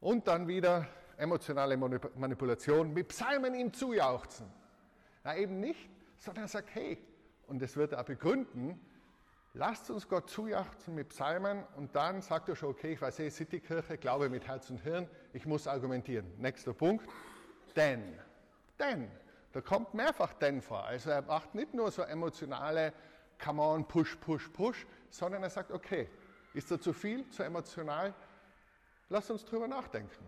Und 0.00 0.26
dann 0.26 0.48
wieder 0.48 0.86
emotionale 1.16 1.76
Manipulation 1.76 2.92
mit 2.92 3.08
Psalmen 3.08 3.54
ihm 3.54 3.72
zujauchzen. 3.72 4.46
Na 5.22 5.36
eben 5.36 5.60
nicht, 5.60 5.88
sondern 6.18 6.44
er 6.44 6.48
sagt, 6.48 6.74
hey, 6.74 6.98
und 7.46 7.62
das 7.62 7.76
wird 7.76 7.92
er 7.92 8.04
begründen, 8.04 8.80
lasst 9.54 9.90
uns 9.90 10.08
Gott 10.08 10.28
zujauchzen 10.28 10.94
mit 10.94 11.10
Psalmen 11.10 11.64
und 11.76 11.94
dann 11.94 12.20
sagt 12.20 12.48
er 12.48 12.56
schon, 12.56 12.70
okay, 12.70 12.92
ich 12.94 13.00
weiß 13.00 13.20
eh, 13.20 13.30
Citykirche, 13.30 13.96
Glaube 13.96 14.28
mit 14.28 14.46
Herz 14.46 14.68
und 14.70 14.80
Hirn, 14.82 15.08
ich 15.32 15.46
muss 15.46 15.66
argumentieren. 15.66 16.26
Nächster 16.38 16.74
Punkt, 16.74 17.08
denn, 17.76 18.18
denn, 18.78 19.10
da 19.54 19.60
kommt 19.60 19.94
mehrfach 19.94 20.32
denn 20.34 20.60
vor. 20.60 20.84
Also 20.84 21.10
er 21.10 21.22
macht 21.22 21.54
nicht 21.54 21.74
nur 21.74 21.88
so 21.92 22.02
emotionale 22.02 22.92
Come 23.38 23.62
on, 23.62 23.86
push, 23.86 24.16
push, 24.16 24.48
push, 24.48 24.84
sondern 25.10 25.44
er 25.44 25.50
sagt, 25.50 25.70
okay, 25.70 26.08
ist 26.54 26.70
da 26.72 26.80
zu 26.80 26.92
viel, 26.92 27.28
zu 27.30 27.44
emotional? 27.44 28.12
Lass 29.08 29.30
uns 29.30 29.44
drüber 29.44 29.68
nachdenken. 29.68 30.26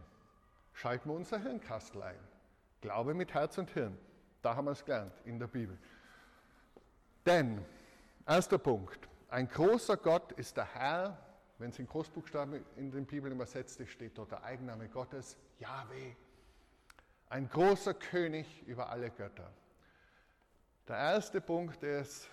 Schalten 0.75 1.09
wir 1.09 1.17
unser 1.17 1.41
Hirnkastel 1.41 2.03
ein. 2.03 2.19
Glaube 2.81 3.15
mit 3.15 3.35
Herz 3.35 3.59
und 3.59 3.71
Hirn. 3.71 3.99
Da 4.43 4.55
haben 4.55 4.67
wir 4.67 4.73
es 4.73 4.85
gelernt 4.85 5.13
in 5.25 5.41
der 5.41 5.49
Bibel. 5.49 5.77
Denn, 7.25 7.65
erster 8.27 8.59
Punkt, 8.59 9.09
ein 9.29 9.49
großer 9.49 9.97
Gott 9.97 10.33
ist 10.33 10.57
der 10.57 10.73
Herr, 10.73 11.19
wenn 11.59 11.71
es 11.71 11.79
in 11.81 11.89
Großbuchstaben 11.89 12.65
in 12.77 12.93
den 12.93 13.07
Bibeln 13.07 13.33
übersetzt 13.33 13.81
ist, 13.81 13.91
steht 13.91 14.17
dort 14.19 14.31
der 14.31 14.45
Eigenname 14.45 14.89
Gottes, 14.89 15.37
Yahweh. 15.59 16.15
Ein 17.29 17.49
großer 17.49 17.95
König 17.95 18.63
über 18.67 18.89
alle 18.89 19.11
Götter. 19.11 19.51
Der 20.87 20.97
erste 20.97 21.41
Punkt 21.41 21.83
ist, 21.83 22.29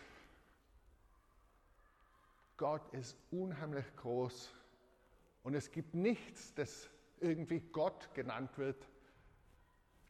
Gott 2.58 2.94
ist 2.94 3.18
unheimlich 3.32 3.86
groß 3.96 4.54
und 5.42 5.56
es 5.56 5.72
gibt 5.72 5.96
nichts, 5.96 6.54
das 6.54 6.90
irgendwie 7.20 7.60
Gott 7.60 8.14
genannt 8.14 8.56
wird, 8.58 8.88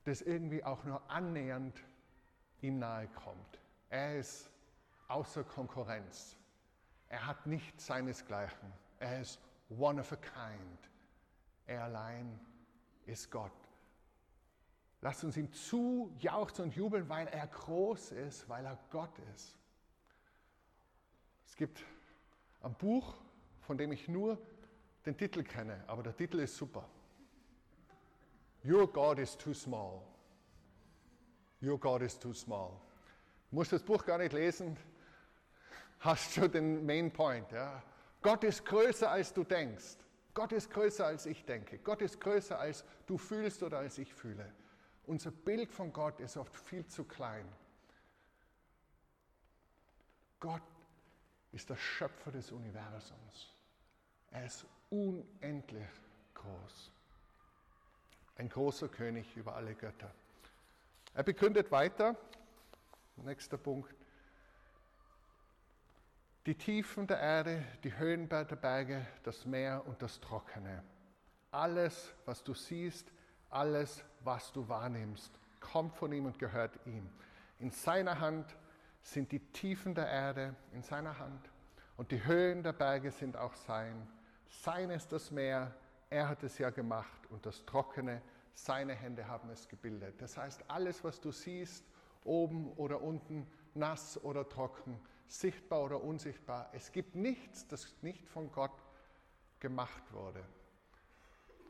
das 0.03 0.21
irgendwie 0.21 0.63
auch 0.63 0.83
nur 0.83 1.09
annähernd 1.09 1.81
ihm 2.61 2.79
nahe 2.79 3.07
kommt. 3.07 3.59
Er 3.89 4.17
ist 4.17 4.49
außer 5.07 5.45
Konkurrenz. 5.45 6.35
Er 7.07 7.25
hat 7.25 7.45
nicht 7.45 7.79
seinesgleichen. 7.79 8.73
Er 8.99 9.21
ist 9.21 9.39
one 9.69 10.01
of 10.01 10.11
a 10.11 10.15
kind. 10.17 10.89
Er 11.67 11.83
allein 11.85 12.39
ist 13.05 13.31
Gott. 13.31 13.51
Lasst 15.03 15.25
uns 15.25 15.35
ihm 15.35 15.51
zujauchzen 15.51 16.63
und 16.63 16.75
jubeln, 16.77 17.09
weil 17.09 17.27
er 17.27 17.45
groß 17.45 18.13
ist, 18.13 18.47
weil 18.47 18.65
er 18.65 18.79
Gott 18.89 19.11
ist. 19.35 19.57
Es 21.45 21.57
gibt 21.57 21.83
ein 22.61 22.73
Buch, 22.75 23.13
von 23.59 23.77
dem 23.77 23.91
ich 23.91 24.07
nur 24.07 24.37
den 25.05 25.17
Titel 25.17 25.43
kenne, 25.43 25.83
aber 25.87 26.03
der 26.03 26.15
Titel 26.15 26.39
ist 26.39 26.55
super. 26.55 26.87
Your 28.63 28.87
God 28.87 29.19
is 29.19 29.37
too 29.37 29.53
small. 29.53 30.01
Your 31.61 31.77
God 31.77 32.01
is 32.01 32.17
too 32.17 32.33
small. 32.33 32.71
Du 33.49 33.57
musst 33.57 33.73
das 33.73 33.83
Buch 33.83 34.05
gar 34.05 34.19
nicht 34.19 34.31
lesen, 34.31 34.77
hast 35.99 36.31
schon 36.31 36.49
den 36.49 36.85
Main 36.85 37.11
Point. 37.11 37.51
Ja. 37.51 37.83
Gott 38.21 38.45
ist 38.45 38.65
größer 38.65 39.11
als 39.11 39.33
du 39.33 39.43
denkst. 39.43 39.97
Gott 40.33 40.53
ist 40.53 40.71
größer 40.71 41.05
als 41.05 41.25
ich 41.25 41.43
denke. 41.43 41.79
Gott 41.79 42.01
ist 42.01 42.21
größer 42.21 42.57
als 42.57 42.85
du 43.05 43.17
fühlst 43.17 43.63
oder 43.63 43.79
als 43.79 43.97
ich 43.97 44.13
fühle. 44.13 44.49
Unser 45.05 45.31
Bild 45.31 45.71
von 45.71 45.91
Gott 45.91 46.19
ist 46.19 46.37
oft 46.37 46.55
viel 46.55 46.85
zu 46.85 47.03
klein. 47.03 47.47
Gott 50.39 50.61
ist 51.51 51.69
der 51.69 51.75
Schöpfer 51.75 52.31
des 52.31 52.51
Universums. 52.51 53.53
Er 54.31 54.45
ist 54.45 54.65
unendlich 54.89 55.87
groß. 56.33 56.91
Ein 58.37 58.49
großer 58.49 58.87
König 58.87 59.35
über 59.37 59.55
alle 59.55 59.75
Götter. 59.75 60.11
Er 61.13 61.23
begründet 61.23 61.71
weiter, 61.71 62.15
nächster 63.17 63.57
Punkt, 63.57 63.93
die 66.47 66.55
Tiefen 66.55 67.07
der 67.07 67.19
Erde, 67.19 67.63
die 67.83 67.95
Höhen 67.95 68.27
der 68.27 68.43
Berge, 68.43 69.05
das 69.23 69.45
Meer 69.45 69.83
und 69.85 70.01
das 70.01 70.19
Trockene. 70.19 70.83
Alles, 71.51 72.13
was 72.25 72.43
du 72.43 72.53
siehst, 72.53 73.12
alles, 73.53 74.03
was 74.23 74.51
du 74.51 74.67
wahrnimmst, 74.67 75.39
kommt 75.59 75.95
von 75.95 76.11
ihm 76.11 76.25
und 76.25 76.39
gehört 76.39 76.79
ihm. 76.85 77.09
In 77.59 77.71
seiner 77.71 78.19
Hand 78.19 78.55
sind 79.01 79.31
die 79.31 79.39
Tiefen 79.39 79.95
der 79.95 80.07
Erde, 80.07 80.55
in 80.73 80.81
seiner 80.81 81.17
Hand. 81.19 81.49
Und 81.97 82.11
die 82.11 82.25
Höhen 82.25 82.63
der 82.63 82.73
Berge 82.73 83.11
sind 83.11 83.37
auch 83.37 83.53
sein. 83.53 84.07
Sein 84.47 84.89
ist 84.89 85.11
das 85.11 85.31
Meer, 85.31 85.73
er 86.09 86.29
hat 86.29 86.43
es 86.43 86.57
ja 86.57 86.69
gemacht. 86.69 87.21
Und 87.29 87.45
das 87.45 87.65
Trockene, 87.65 88.21
seine 88.53 88.93
Hände 88.93 89.27
haben 89.27 89.49
es 89.49 89.67
gebildet. 89.67 90.21
Das 90.21 90.37
heißt, 90.37 90.63
alles, 90.69 91.03
was 91.03 91.19
du 91.19 91.31
siehst, 91.31 91.83
oben 92.23 92.71
oder 92.73 93.01
unten, 93.01 93.47
nass 93.73 94.21
oder 94.23 94.47
trocken, 94.47 94.99
sichtbar 95.27 95.83
oder 95.83 96.01
unsichtbar. 96.01 96.69
Es 96.73 96.91
gibt 96.91 97.15
nichts, 97.15 97.67
das 97.67 97.93
nicht 98.01 98.27
von 98.27 98.51
Gott 98.51 98.83
gemacht 99.59 100.03
wurde. 100.11 100.43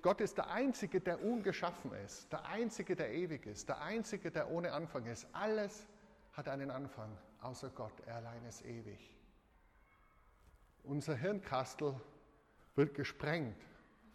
Gott 0.03 0.19
ist 0.19 0.37
der 0.37 0.51
Einzige, 0.51 0.99
der 0.99 1.23
ungeschaffen 1.23 1.93
ist, 2.05 2.31
der 2.31 2.45
Einzige, 2.45 2.93
der 2.93 3.13
ewig 3.13 3.45
ist, 3.45 3.69
der 3.69 3.81
Einzige, 3.81 4.31
der 4.31 4.51
ohne 4.51 4.73
Anfang 4.73 5.05
ist. 5.05 5.25
Alles 5.31 5.87
hat 6.33 6.49
einen 6.49 6.71
Anfang, 6.71 7.17
außer 7.41 7.69
Gott, 7.69 7.93
er 8.05 8.17
allein 8.17 8.45
ist 8.45 8.65
ewig. 8.65 9.15
Unser 10.83 11.15
Hirnkastel 11.15 11.95
wird 12.75 12.93
gesprengt 12.93 13.55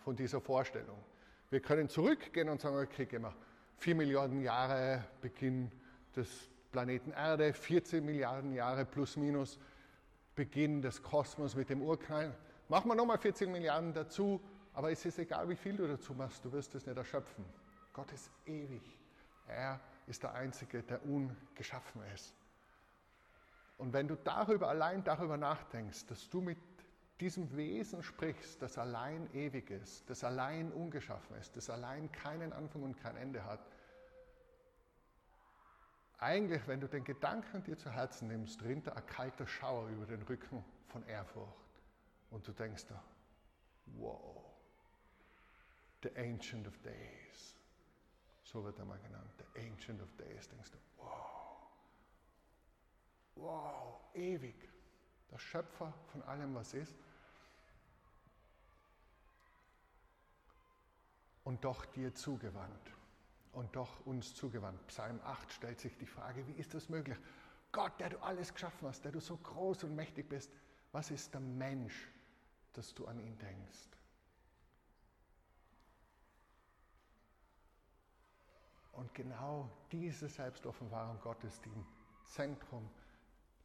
von 0.00 0.14
dieser 0.14 0.42
Vorstellung. 0.42 0.98
Wir 1.48 1.60
können 1.60 1.88
zurückgehen 1.88 2.50
und 2.50 2.60
sagen, 2.60 2.76
okay, 2.76 3.06
gehen 3.06 3.22
wir 3.22 3.34
vier 3.78 3.94
Milliarden 3.94 4.42
Jahre 4.42 5.06
Beginn 5.22 5.72
des 6.14 6.50
Planeten 6.70 7.12
Erde, 7.12 7.54
14 7.54 8.04
Milliarden 8.04 8.52
Jahre 8.52 8.84
plus 8.84 9.16
minus 9.16 9.58
Beginn 10.34 10.82
des 10.82 11.02
Kosmos 11.02 11.56
mit 11.56 11.70
dem 11.70 11.80
Urknall. 11.80 12.36
Machen 12.68 12.90
wir 12.90 12.94
nochmal 12.94 13.16
14 13.16 13.50
Milliarden 13.50 13.94
dazu, 13.94 14.38
aber 14.78 14.92
es 14.92 15.04
ist 15.04 15.18
egal, 15.18 15.48
wie 15.48 15.56
viel 15.56 15.76
du 15.76 15.88
dazu 15.88 16.14
machst, 16.14 16.44
du 16.44 16.52
wirst 16.52 16.72
es 16.76 16.86
nicht 16.86 16.96
erschöpfen. 16.96 17.44
Gott 17.92 18.12
ist 18.12 18.30
ewig. 18.46 18.96
Er 19.48 19.80
ist 20.06 20.22
der 20.22 20.34
Einzige, 20.34 20.84
der 20.84 21.04
ungeschaffen 21.04 22.00
ist. 22.14 22.32
Und 23.76 23.92
wenn 23.92 24.06
du 24.06 24.14
darüber 24.14 24.68
allein 24.68 25.02
darüber 25.02 25.36
nachdenkst, 25.36 26.06
dass 26.06 26.30
du 26.30 26.40
mit 26.40 26.58
diesem 27.18 27.56
Wesen 27.56 28.04
sprichst, 28.04 28.62
das 28.62 28.78
allein 28.78 29.28
ewig 29.34 29.68
ist, 29.68 30.08
das 30.08 30.22
allein 30.22 30.70
ungeschaffen 30.70 31.36
ist, 31.38 31.56
das 31.56 31.70
allein 31.70 32.12
keinen 32.12 32.52
Anfang 32.52 32.84
und 32.84 32.96
kein 33.02 33.16
Ende 33.16 33.44
hat, 33.44 33.66
eigentlich, 36.18 36.64
wenn 36.68 36.78
du 36.78 36.86
den 36.86 37.02
Gedanken 37.02 37.64
dir 37.64 37.76
zu 37.76 37.90
Herzen 37.90 38.28
nimmst, 38.28 38.62
rinnt 38.62 38.86
da 38.86 38.92
ein 38.92 39.06
kalter 39.06 39.48
Schauer 39.48 39.88
über 39.88 40.06
den 40.06 40.22
Rücken 40.22 40.64
von 40.86 41.04
Ehrfurcht. 41.08 41.82
Und 42.30 42.46
du 42.46 42.52
denkst 42.52 42.86
da, 42.86 43.02
wow, 43.96 44.37
the 46.02 46.10
Ancient 46.16 46.66
of 46.66 46.76
Days. 46.82 47.54
So 48.44 48.64
wird 48.64 48.78
er 48.78 48.84
mal 48.84 48.98
genannt, 48.98 49.30
the 49.38 49.60
Ancient 49.60 50.00
of 50.00 50.08
Days. 50.16 50.48
Denkst 50.48 50.70
du, 50.70 50.78
wow, 50.96 51.68
wow, 53.36 54.00
ewig, 54.14 54.68
der 55.30 55.38
Schöpfer 55.38 55.92
von 56.12 56.22
allem, 56.22 56.54
was 56.54 56.74
ist. 56.74 56.94
Und 61.44 61.64
doch 61.64 61.84
dir 61.86 62.14
zugewandt. 62.14 62.92
Und 63.52 63.74
doch 63.74 64.04
uns 64.06 64.34
zugewandt. 64.34 64.86
Psalm 64.88 65.20
8 65.24 65.52
stellt 65.52 65.80
sich 65.80 65.96
die 65.96 66.06
Frage, 66.06 66.46
wie 66.46 66.52
ist 66.52 66.74
das 66.74 66.88
möglich? 66.88 67.18
Gott, 67.72 67.98
der 67.98 68.10
du 68.10 68.18
alles 68.22 68.52
geschaffen 68.52 68.86
hast, 68.86 69.04
der 69.04 69.12
du 69.12 69.20
so 69.20 69.36
groß 69.36 69.84
und 69.84 69.94
mächtig 69.94 70.28
bist, 70.28 70.50
was 70.92 71.10
ist 71.10 71.32
der 71.34 71.40
Mensch, 71.40 72.08
dass 72.74 72.94
du 72.94 73.06
an 73.06 73.18
ihn 73.18 73.38
denkst? 73.38 73.97
Und 78.98 79.14
genau 79.14 79.70
diese 79.92 80.28
Selbstoffenbarung 80.28 81.20
Gottes, 81.20 81.60
die 81.60 81.68
im 81.68 81.86
Zentrum 82.24 82.90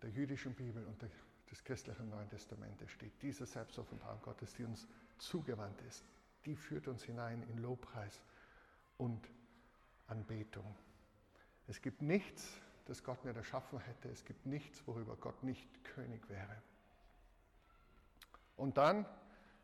der 0.04 0.12
jüdischen 0.12 0.54
Bibel 0.54 0.86
und 0.86 1.02
des 1.02 1.64
christlichen 1.64 2.08
Neuen 2.10 2.30
Testamentes 2.30 2.92
steht, 2.92 3.20
diese 3.20 3.48
Selbstoffenbarung 3.48 4.22
Gottes, 4.22 4.54
die 4.54 4.64
uns 4.64 4.88
zugewandt 5.18 5.82
ist, 5.82 6.06
die 6.46 6.56
führt 6.56 6.88
uns 6.88 7.04
hinein 7.04 7.42
in 7.50 7.58
Lobpreis 7.58 8.22
und 8.98 9.28
Anbetung. 10.06 10.76
Es 11.68 11.82
gibt 11.82 12.04
nichts, 12.04 12.62
das 12.86 13.04
Gott 13.04 13.26
nicht 13.26 13.36
erschaffen 13.36 13.80
hätte. 13.80 14.10
Es 14.10 14.24
gibt 14.26 14.46
nichts, 14.46 14.86
worüber 14.86 15.16
Gott 15.16 15.42
nicht 15.42 15.68
König 15.84 16.30
wäre. 16.30 16.62
Und 18.56 18.78
dann 18.78 19.08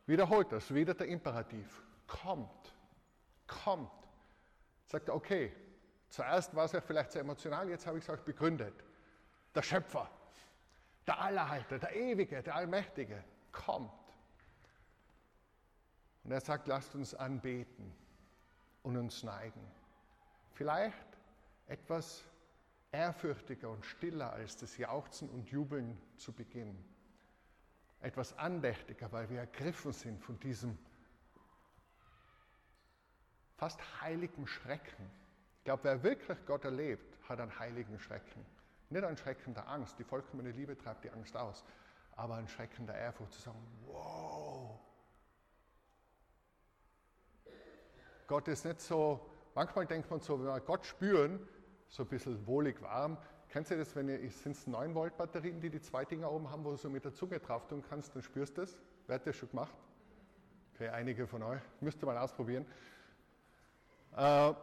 wiederholt 0.07 0.51
das 0.51 0.73
wieder 0.73 0.95
der 0.95 1.07
Imperativ. 1.09 1.83
Kommt, 2.07 2.73
kommt. 3.45 3.91
Sagt 4.89 5.07
er, 5.07 5.15
okay, 5.15 5.55
zuerst 6.09 6.55
war 6.55 6.65
es 6.65 6.71
ja 6.71 6.81
vielleicht 6.81 7.11
sehr 7.11 7.21
emotional, 7.21 7.69
jetzt 7.69 7.85
habe 7.85 7.99
ich 7.99 8.03
es 8.03 8.09
euch 8.09 8.21
begründet. 8.21 8.73
Der 9.53 9.61
Schöpfer, 9.61 10.09
der 11.05 11.19
Allerhalter, 11.19 11.77
der 11.77 11.95
Ewige, 11.95 12.41
der 12.41 12.55
Allmächtige, 12.55 13.23
kommt. 13.51 13.91
Und 16.23 16.31
er 16.31 16.41
sagt, 16.41 16.67
lasst 16.67 16.95
uns 16.95 17.13
anbeten 17.13 17.93
und 18.81 18.97
uns 18.97 19.21
neigen. 19.21 19.61
Vielleicht 20.53 21.07
etwas 21.67 22.23
ehrfürchtiger 22.91 23.69
und 23.69 23.85
stiller 23.85 24.33
als 24.33 24.57
das 24.57 24.75
Jauchzen 24.77 25.29
und 25.29 25.51
Jubeln 25.51 26.01
zu 26.17 26.33
Beginn. 26.33 26.83
Etwas 28.01 28.35
andächtiger, 28.39 29.11
weil 29.11 29.29
wir 29.29 29.41
ergriffen 29.41 29.93
sind 29.93 30.19
von 30.19 30.39
diesem 30.39 30.79
fast 33.59 33.79
heiligen 34.01 34.47
Schrecken. 34.47 35.11
Ich 35.57 35.65
glaube, 35.65 35.83
wer 35.83 36.01
wirklich 36.01 36.37
Gott 36.45 36.63
erlebt, 36.63 37.17
hat 37.27 37.41
einen 37.41 37.59
heiligen 37.59 37.99
Schrecken. 37.99 38.45
Nicht 38.89 39.03
einen 39.03 39.17
Schrecken 39.17 39.53
der 39.53 39.67
Angst, 39.67 39.99
die 39.99 40.03
vollkommene 40.03 40.51
Liebe 40.51 40.77
treibt 40.77 41.03
die 41.03 41.11
Angst 41.11 41.35
aus, 41.35 41.65
aber 42.15 42.35
einen 42.35 42.47
Schrecken 42.47 42.87
der 42.87 42.95
Ehrfurcht 42.95 43.33
zu 43.33 43.41
sagen, 43.41 43.59
wow. 43.85 44.79
Gott 48.27 48.47
ist 48.47 48.63
nicht 48.63 48.79
so, 48.79 49.29
manchmal 49.53 49.85
denkt 49.85 50.09
man 50.09 50.21
so, 50.21 50.39
wenn 50.39 50.47
wir 50.47 50.59
Gott 50.61 50.85
spüren, 50.85 51.45
so 51.89 52.03
ein 52.03 52.09
bisschen 52.09 52.47
wohlig 52.47 52.81
warm. 52.81 53.17
Kennst 53.49 53.71
du 53.71 53.77
das, 53.77 53.95
wenn 53.95 54.07
ihr, 54.07 54.29
sind 54.31 54.55
es 54.55 54.67
9 54.67 54.95
Volt 54.95 55.17
Batterien, 55.17 55.59
die 55.59 55.69
die 55.69 55.81
zwei 55.81 56.05
Dinger 56.05 56.31
oben 56.31 56.49
haben, 56.49 56.63
wo 56.63 56.71
du 56.71 56.77
so 56.77 56.89
mit 56.89 57.03
der 57.03 57.13
Zunge 57.13 57.39
drauf 57.39 57.67
tun 57.67 57.83
kannst, 57.89 58.15
dann 58.15 58.21
spürst 58.21 58.57
du 58.57 58.61
das? 58.61 58.79
Wer 59.07 59.15
hat 59.15 59.27
das 59.27 59.35
schon 59.35 59.49
gemacht? 59.49 59.73
Okay, 60.75 60.89
einige 60.89 61.27
von 61.27 61.43
euch. 61.43 61.61
Müsst 61.81 62.01
ihr 62.01 62.05
mal 62.05 62.17
ausprobieren. 62.17 62.65
Äh, 64.19 64.53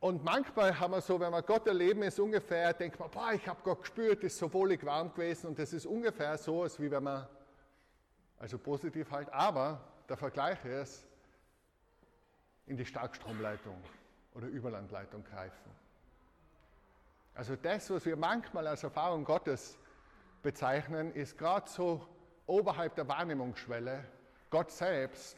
und 0.00 0.24
manchmal 0.24 0.78
haben 0.78 0.92
wir 0.92 1.00
so, 1.00 1.18
wenn 1.20 1.30
wir 1.30 1.42
Gott 1.42 1.66
erleben, 1.66 2.02
ist 2.02 2.18
ungefähr, 2.18 2.72
denkt 2.74 2.98
man, 2.98 3.10
boah, 3.10 3.32
ich 3.32 3.46
habe 3.48 3.60
Gott 3.62 3.80
gespürt, 3.80 4.24
ist 4.24 4.38
so 4.38 4.52
wohlig 4.52 4.84
warm 4.84 5.12
gewesen 5.14 5.48
und 5.48 5.58
das 5.58 5.72
ist 5.72 5.86
ungefähr 5.86 6.36
so, 6.36 6.62
als 6.64 6.78
wie 6.80 6.90
wenn 6.90 7.04
man, 7.04 7.26
also 8.38 8.58
positiv 8.58 9.10
halt, 9.10 9.32
aber 9.32 9.80
der 10.08 10.16
Vergleich 10.16 10.64
ist, 10.64 11.06
in 12.66 12.76
die 12.76 12.84
Starkstromleitung 12.84 13.80
oder 14.34 14.48
Überlandleitung 14.48 15.24
greifen. 15.24 15.70
Also 17.34 17.54
das, 17.54 17.88
was 17.90 18.04
wir 18.04 18.16
manchmal 18.16 18.66
als 18.66 18.82
Erfahrung 18.82 19.24
Gottes 19.24 19.78
bezeichnen, 20.42 21.12
ist 21.14 21.38
gerade 21.38 21.68
so 21.70 22.06
oberhalb 22.46 22.96
der 22.96 23.06
Wahrnehmungsschwelle. 23.06 24.04
Gott 24.50 24.70
selbst 24.70 25.36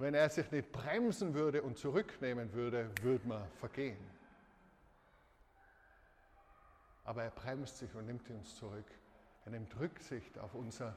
wenn 0.00 0.14
er 0.14 0.30
sich 0.30 0.50
nicht 0.50 0.72
bremsen 0.72 1.34
würde 1.34 1.62
und 1.62 1.76
zurücknehmen 1.76 2.54
würde, 2.54 2.90
würde 3.02 3.28
man 3.28 3.46
vergehen. 3.58 3.98
Aber 7.04 7.22
er 7.22 7.30
bremst 7.30 7.76
sich 7.76 7.94
und 7.94 8.06
nimmt 8.06 8.28
uns 8.30 8.56
zurück. 8.56 8.86
Er 9.44 9.50
nimmt 9.52 9.78
Rücksicht 9.78 10.38
auf 10.38 10.54
unser 10.54 10.96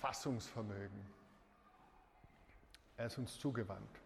Fassungsvermögen. 0.00 1.06
Er 2.96 3.06
ist 3.06 3.18
uns 3.18 3.38
zugewandt. 3.38 4.00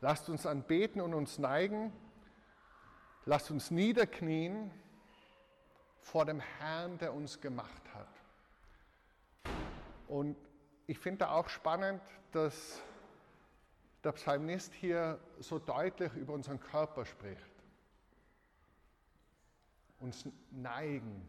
Lasst 0.00 0.30
uns 0.30 0.46
anbeten 0.46 1.02
und 1.02 1.12
uns 1.12 1.38
neigen. 1.38 1.92
Lasst 3.26 3.50
uns 3.50 3.70
niederknien 3.70 4.70
vor 6.00 6.24
dem 6.24 6.40
Herrn, 6.40 6.96
der 6.96 7.12
uns 7.12 7.40
gemacht 7.40 7.82
hat. 7.92 8.08
Und 10.08 10.36
ich 10.86 10.98
finde 10.98 11.30
auch 11.30 11.48
spannend, 11.48 12.02
dass 12.32 12.82
der 14.04 14.12
Psalmist 14.12 14.72
hier 14.74 15.18
so 15.40 15.58
deutlich 15.58 16.12
über 16.14 16.34
unseren 16.34 16.60
Körper 16.60 17.04
spricht. 17.04 17.40
Uns 20.00 20.28
neigen, 20.50 21.26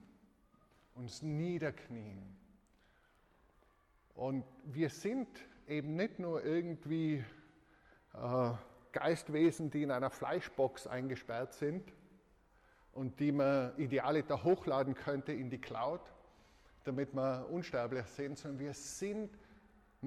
uns 0.95 1.21
niederknien. 1.21 2.21
Und 4.15 4.43
wir 4.65 4.89
sind 4.89 5.27
eben 5.67 5.95
nicht 5.95 6.19
nur 6.19 6.43
irgendwie 6.43 7.23
äh, 8.13 8.51
Geistwesen, 8.91 9.71
die 9.71 9.83
in 9.83 9.91
einer 9.91 10.09
Fleischbox 10.09 10.87
eingesperrt 10.87 11.53
sind 11.53 11.91
und 12.93 13.19
die 13.19 13.31
man 13.31 13.77
idealiter 13.77 14.43
hochladen 14.43 14.95
könnte 14.95 15.33
in 15.33 15.49
die 15.49 15.59
Cloud, 15.59 16.01
damit 16.85 17.13
wir 17.13 17.47
unsterblich 17.49 18.05
sind, 18.07 18.37
sondern 18.37 18.59
wir 18.59 18.73
sind 18.73 19.37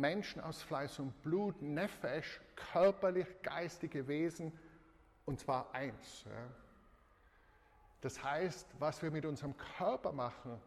Menschen 0.00 0.40
aus 0.40 0.62
Fleisch 0.62 0.98
und 0.98 1.22
Blut, 1.22 1.60
Nefesh, 1.60 2.40
körperlich, 2.72 3.26
geistige 3.42 4.06
Wesen, 4.08 4.52
und 5.26 5.40
zwar 5.40 5.74
eins. 5.74 6.24
Das 8.00 8.22
heißt, 8.22 8.66
was 8.78 9.02
wir 9.02 9.10
mit 9.10 9.26
unserem 9.26 9.56
Körper 9.76 10.12
machen, 10.12 10.60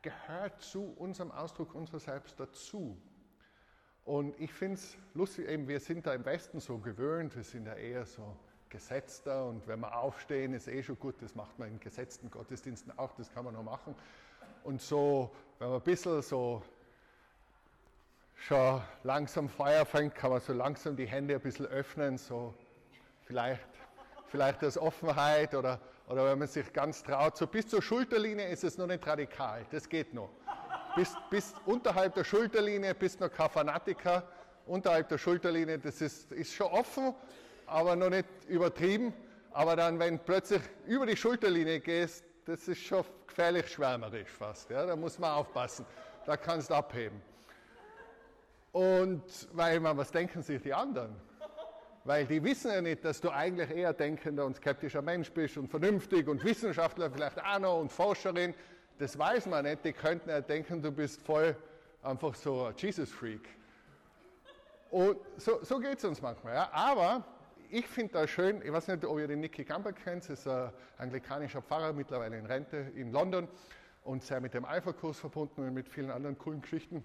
gehört 0.00 0.60
zu 0.60 0.94
unserem 0.96 1.30
Ausdruck 1.30 1.74
unserer 1.74 2.00
selbst 2.00 2.38
dazu. 2.40 2.96
Und 4.04 4.38
ich 4.40 4.52
finde 4.52 4.74
es 4.74 4.96
lustig, 5.14 5.48
eben, 5.48 5.68
wir 5.68 5.78
sind 5.78 6.06
da 6.06 6.14
im 6.14 6.24
Westen 6.24 6.58
so 6.58 6.78
gewöhnt, 6.78 7.36
wir 7.36 7.44
sind 7.44 7.66
ja 7.66 7.74
eher 7.74 8.04
so 8.04 8.36
gesetzter 8.68 9.46
und 9.46 9.68
wenn 9.68 9.80
wir 9.80 9.96
aufstehen, 9.96 10.54
ist 10.54 10.66
eh 10.66 10.82
schon 10.82 10.98
gut, 10.98 11.14
das 11.20 11.34
macht 11.34 11.58
man 11.58 11.68
in 11.68 11.78
gesetzten 11.78 12.30
Gottesdiensten 12.30 12.98
auch, 12.98 13.12
das 13.12 13.32
kann 13.32 13.44
man 13.44 13.54
noch 13.54 13.62
machen. 13.62 13.94
Und 14.64 14.80
so, 14.80 15.30
wenn 15.58 15.68
man 15.68 15.78
ein 15.78 15.84
bisschen 15.84 16.22
so 16.22 16.62
schon 18.46 18.82
langsam 19.04 19.48
Feuer 19.48 19.86
fängt, 19.86 20.14
kann 20.14 20.30
man 20.30 20.40
so 20.40 20.52
langsam 20.52 20.96
die 20.96 21.06
Hände 21.06 21.34
ein 21.34 21.40
bisschen 21.40 21.66
öffnen, 21.66 22.18
so 22.18 22.52
vielleicht, 23.24 23.60
vielleicht 24.26 24.64
aus 24.64 24.76
Offenheit 24.76 25.54
oder, 25.54 25.78
oder 26.08 26.24
wenn 26.24 26.40
man 26.40 26.48
sich 26.48 26.72
ganz 26.72 27.02
traut. 27.04 27.36
So 27.36 27.46
bis 27.46 27.68
zur 27.68 27.80
Schulterlinie 27.80 28.48
ist 28.48 28.64
es 28.64 28.78
noch 28.78 28.88
nicht 28.88 29.06
radikal, 29.06 29.64
das 29.70 29.88
geht 29.88 30.12
noch. 30.12 30.30
Bis, 30.96 31.14
bis 31.30 31.54
unterhalb 31.66 32.14
der 32.14 32.24
Schulterlinie 32.24 32.94
bist 32.94 33.20
du 33.20 33.24
noch 33.24 33.32
kein 33.32 33.48
Fanatiker, 33.48 34.24
unterhalb 34.66 35.08
der 35.08 35.18
Schulterlinie, 35.18 35.78
das 35.78 36.00
ist, 36.00 36.32
ist 36.32 36.52
schon 36.52 36.66
offen, 36.66 37.14
aber 37.66 37.94
noch 37.94 38.10
nicht 38.10 38.26
übertrieben. 38.48 39.14
Aber 39.52 39.76
dann, 39.76 39.98
wenn 39.98 40.18
plötzlich 40.18 40.62
über 40.86 41.06
die 41.06 41.16
Schulterlinie 41.16 41.78
gehst, 41.80 42.24
das 42.44 42.66
ist 42.66 42.80
schon 42.80 43.04
gefährlich 43.26 43.68
schwärmerisch 43.68 44.30
fast. 44.30 44.68
Ja? 44.70 44.86
Da 44.86 44.96
muss 44.96 45.18
man 45.18 45.30
aufpassen. 45.30 45.86
Da 46.26 46.36
kannst 46.36 46.70
du 46.70 46.74
abheben. 46.74 47.20
Und 48.72 49.22
weil 49.52 49.80
man, 49.80 49.96
was 49.96 50.10
denken 50.10 50.42
sich 50.42 50.60
die 50.62 50.72
anderen? 50.72 51.14
Weil 52.04 52.26
die 52.26 52.42
wissen 52.42 52.72
ja 52.72 52.80
nicht, 52.80 53.04
dass 53.04 53.20
du 53.20 53.30
eigentlich 53.30 53.70
eher 53.70 53.92
denkender 53.92 54.44
und 54.44 54.56
skeptischer 54.56 55.02
Mensch 55.02 55.30
bist 55.30 55.56
und 55.56 55.68
vernünftig 55.68 56.26
und 56.26 56.42
Wissenschaftler 56.42 57.10
vielleicht 57.10 57.40
auch 57.40 57.58
noch 57.60 57.80
und 57.80 57.92
Forscherin. 57.92 58.54
Das 58.98 59.16
weiß 59.16 59.46
man 59.46 59.64
nicht. 59.64 59.84
Die 59.84 59.92
könnten 59.92 60.28
ja 60.28 60.40
denken, 60.40 60.82
du 60.82 60.90
bist 60.90 61.22
voll 61.22 61.54
einfach 62.02 62.34
so 62.34 62.64
ein 62.64 62.74
Jesus-Freak. 62.76 63.48
Und 64.90 65.18
so, 65.36 65.62
so 65.62 65.78
geht 65.78 65.98
es 65.98 66.04
uns 66.04 66.20
manchmal. 66.20 66.54
Ja. 66.54 66.70
Aber 66.72 67.24
ich 67.70 67.86
finde 67.86 68.14
das 68.14 68.30
schön, 68.30 68.60
ich 68.62 68.72
weiß 68.72 68.88
nicht, 68.88 69.04
ob 69.04 69.18
ihr 69.18 69.28
den 69.28 69.40
Nicky 69.40 69.64
Gamber 69.64 69.92
kennt, 69.92 70.24
das 70.24 70.40
ist 70.40 70.48
ein 70.48 70.70
anglikanischer 70.98 71.62
Pfarrer, 71.62 71.92
mittlerweile 71.92 72.36
in 72.36 72.46
Rente 72.46 72.92
in 72.94 73.12
London 73.12 73.48
und 74.04 74.22
sehr 74.22 74.40
mit 74.40 74.52
dem 74.54 74.64
Alpha-Kurs 74.64 75.18
verbunden 75.18 75.62
und 75.62 75.72
mit 75.72 75.88
vielen 75.88 76.10
anderen 76.10 76.36
coolen 76.36 76.60
Geschichten. 76.60 77.02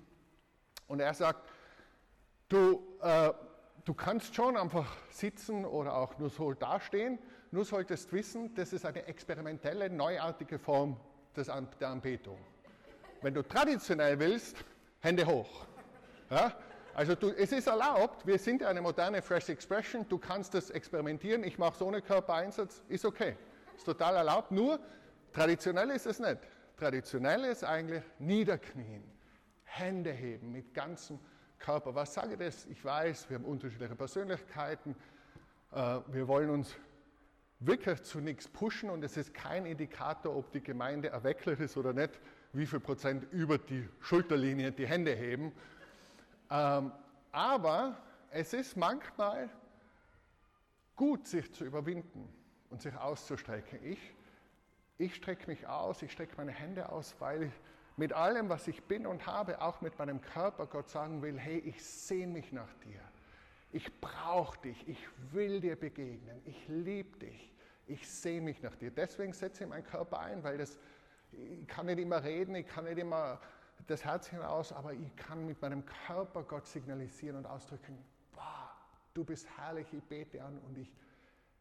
Und 0.87 0.99
er 0.99 1.13
sagt, 1.13 1.47
du, 2.49 2.83
äh, 3.01 3.31
du 3.85 3.93
kannst 3.93 4.35
schon 4.35 4.57
einfach 4.57 4.95
sitzen 5.09 5.65
oder 5.65 5.95
auch 5.95 6.17
nur 6.17 6.29
so 6.29 6.53
dastehen, 6.53 7.19
nur 7.51 7.65
solltest 7.65 8.11
wissen, 8.11 8.53
das 8.55 8.73
ist 8.73 8.85
eine 8.85 9.05
experimentelle, 9.05 9.89
neuartige 9.89 10.59
Form 10.59 10.99
des, 11.35 11.51
der 11.79 11.89
Anbetung. 11.89 12.37
Wenn 13.21 13.33
du 13.33 13.41
traditionell 13.41 14.19
willst, 14.19 14.57
Hände 14.99 15.25
hoch. 15.25 15.65
Ja? 16.29 16.53
Also 16.93 17.15
du, 17.15 17.29
es 17.29 17.51
ist 17.51 17.67
erlaubt, 17.67 18.25
wir 18.25 18.39
sind 18.39 18.63
eine 18.63 18.81
moderne 18.81 19.21
Fresh 19.21 19.49
Expression, 19.49 20.07
du 20.09 20.17
kannst 20.17 20.53
das 20.53 20.71
experimentieren, 20.71 21.43
ich 21.43 21.57
mache 21.57 21.75
es 21.75 21.81
ohne 21.81 22.01
Körpereinsatz, 22.01 22.81
ist 22.89 23.05
okay, 23.05 23.37
ist 23.75 23.85
total 23.85 24.15
erlaubt, 24.15 24.51
nur 24.51 24.79
traditionell 25.31 25.91
ist 25.91 26.07
es 26.07 26.19
nicht. 26.19 26.39
Traditionell 26.75 27.45
ist 27.45 27.63
eigentlich 27.63 28.03
niederknien, 28.19 29.03
Hände 29.63 30.11
heben 30.11 30.51
mit 30.51 30.73
ganzem 30.73 31.19
Körper. 31.59 31.95
Was 31.95 32.13
sage 32.13 32.33
ich 32.33 32.39
das? 32.39 32.65
Ich 32.65 32.83
weiß, 32.83 33.29
wir 33.29 33.37
haben 33.37 33.45
unterschiedliche 33.45 33.95
Persönlichkeiten, 33.95 34.95
äh, 35.71 35.99
wir 36.07 36.27
wollen 36.27 36.49
uns 36.49 36.75
wirklich 37.59 38.03
zu 38.03 38.19
nichts 38.19 38.47
pushen 38.47 38.89
und 38.89 39.03
es 39.03 39.17
ist 39.17 39.33
kein 39.33 39.65
Indikator, 39.65 40.35
ob 40.35 40.51
die 40.51 40.61
Gemeinde 40.61 41.09
erwecklich 41.09 41.59
ist 41.59 41.75
oder 41.75 41.93
nicht, 41.93 42.19
wie 42.53 42.65
viel 42.65 42.79
Prozent 42.79 43.25
über 43.31 43.57
die 43.57 43.87
Schulterlinie 43.99 44.71
die 44.71 44.87
Hände 44.87 45.15
heben 45.15 45.51
ähm, 46.49 46.91
aber 47.31 47.97
es 48.31 48.53
ist 48.53 48.77
manchmal 48.77 49.49
gut, 50.95 51.27
sich 51.27 51.53
zu 51.53 51.65
überwinden 51.65 52.27
und 52.69 52.81
sich 52.81 52.95
auszustrecken. 52.95 53.79
Ich, 53.83 53.99
ich 54.97 55.15
strecke 55.15 55.47
mich 55.47 55.67
aus, 55.67 56.01
ich 56.01 56.11
strecke 56.11 56.35
meine 56.37 56.51
Hände 56.51 56.89
aus, 56.89 57.15
weil 57.19 57.43
ich 57.43 57.53
mit 57.97 58.13
allem, 58.13 58.47
was 58.47 58.67
ich 58.67 58.83
bin 58.83 59.07
und 59.07 59.25
habe, 59.25 59.59
auch 59.61 59.81
mit 59.81 59.97
meinem 59.97 60.21
Körper 60.21 60.67
Gott 60.67 60.87
sagen 60.87 61.21
will, 61.23 61.37
hey, 61.37 61.57
ich 61.59 61.83
sehne 61.83 62.31
mich 62.31 62.51
nach 62.51 62.73
dir. 62.85 63.01
Ich 63.71 63.99
brauche 63.99 64.57
dich, 64.61 64.87
ich 64.87 65.03
will 65.31 65.59
dir 65.59 65.75
begegnen, 65.75 66.41
ich 66.45 66.67
liebe 66.67 67.17
dich, 67.17 67.51
ich 67.87 68.07
sehne 68.07 68.41
mich 68.41 68.61
nach 68.61 68.75
dir. 68.75 68.91
Deswegen 68.91 69.33
setze 69.33 69.63
ich 69.63 69.69
meinen 69.69 69.83
Körper 69.83 70.19
ein, 70.19 70.43
weil 70.43 70.57
das, 70.57 70.77
ich 71.31 71.67
kann 71.67 71.87
nicht 71.87 71.99
immer 71.99 72.23
reden, 72.23 72.55
ich 72.55 72.67
kann 72.67 72.85
nicht 72.85 72.99
immer 72.99 73.41
das 73.87 74.05
Herz 74.05 74.27
hinaus, 74.27 74.71
aber 74.71 74.93
ich 74.93 75.15
kann 75.15 75.45
mit 75.45 75.61
meinem 75.61 75.83
Körper 76.05 76.43
Gott 76.43 76.67
signalisieren 76.67 77.37
und 77.37 77.45
ausdrücken, 77.45 77.97
boah, 78.33 78.71
du 79.13 79.23
bist 79.23 79.47
herrlich, 79.57 79.87
ich 79.91 80.03
bete 80.03 80.43
an 80.43 80.59
und 80.59 80.77
ich, 80.77 80.93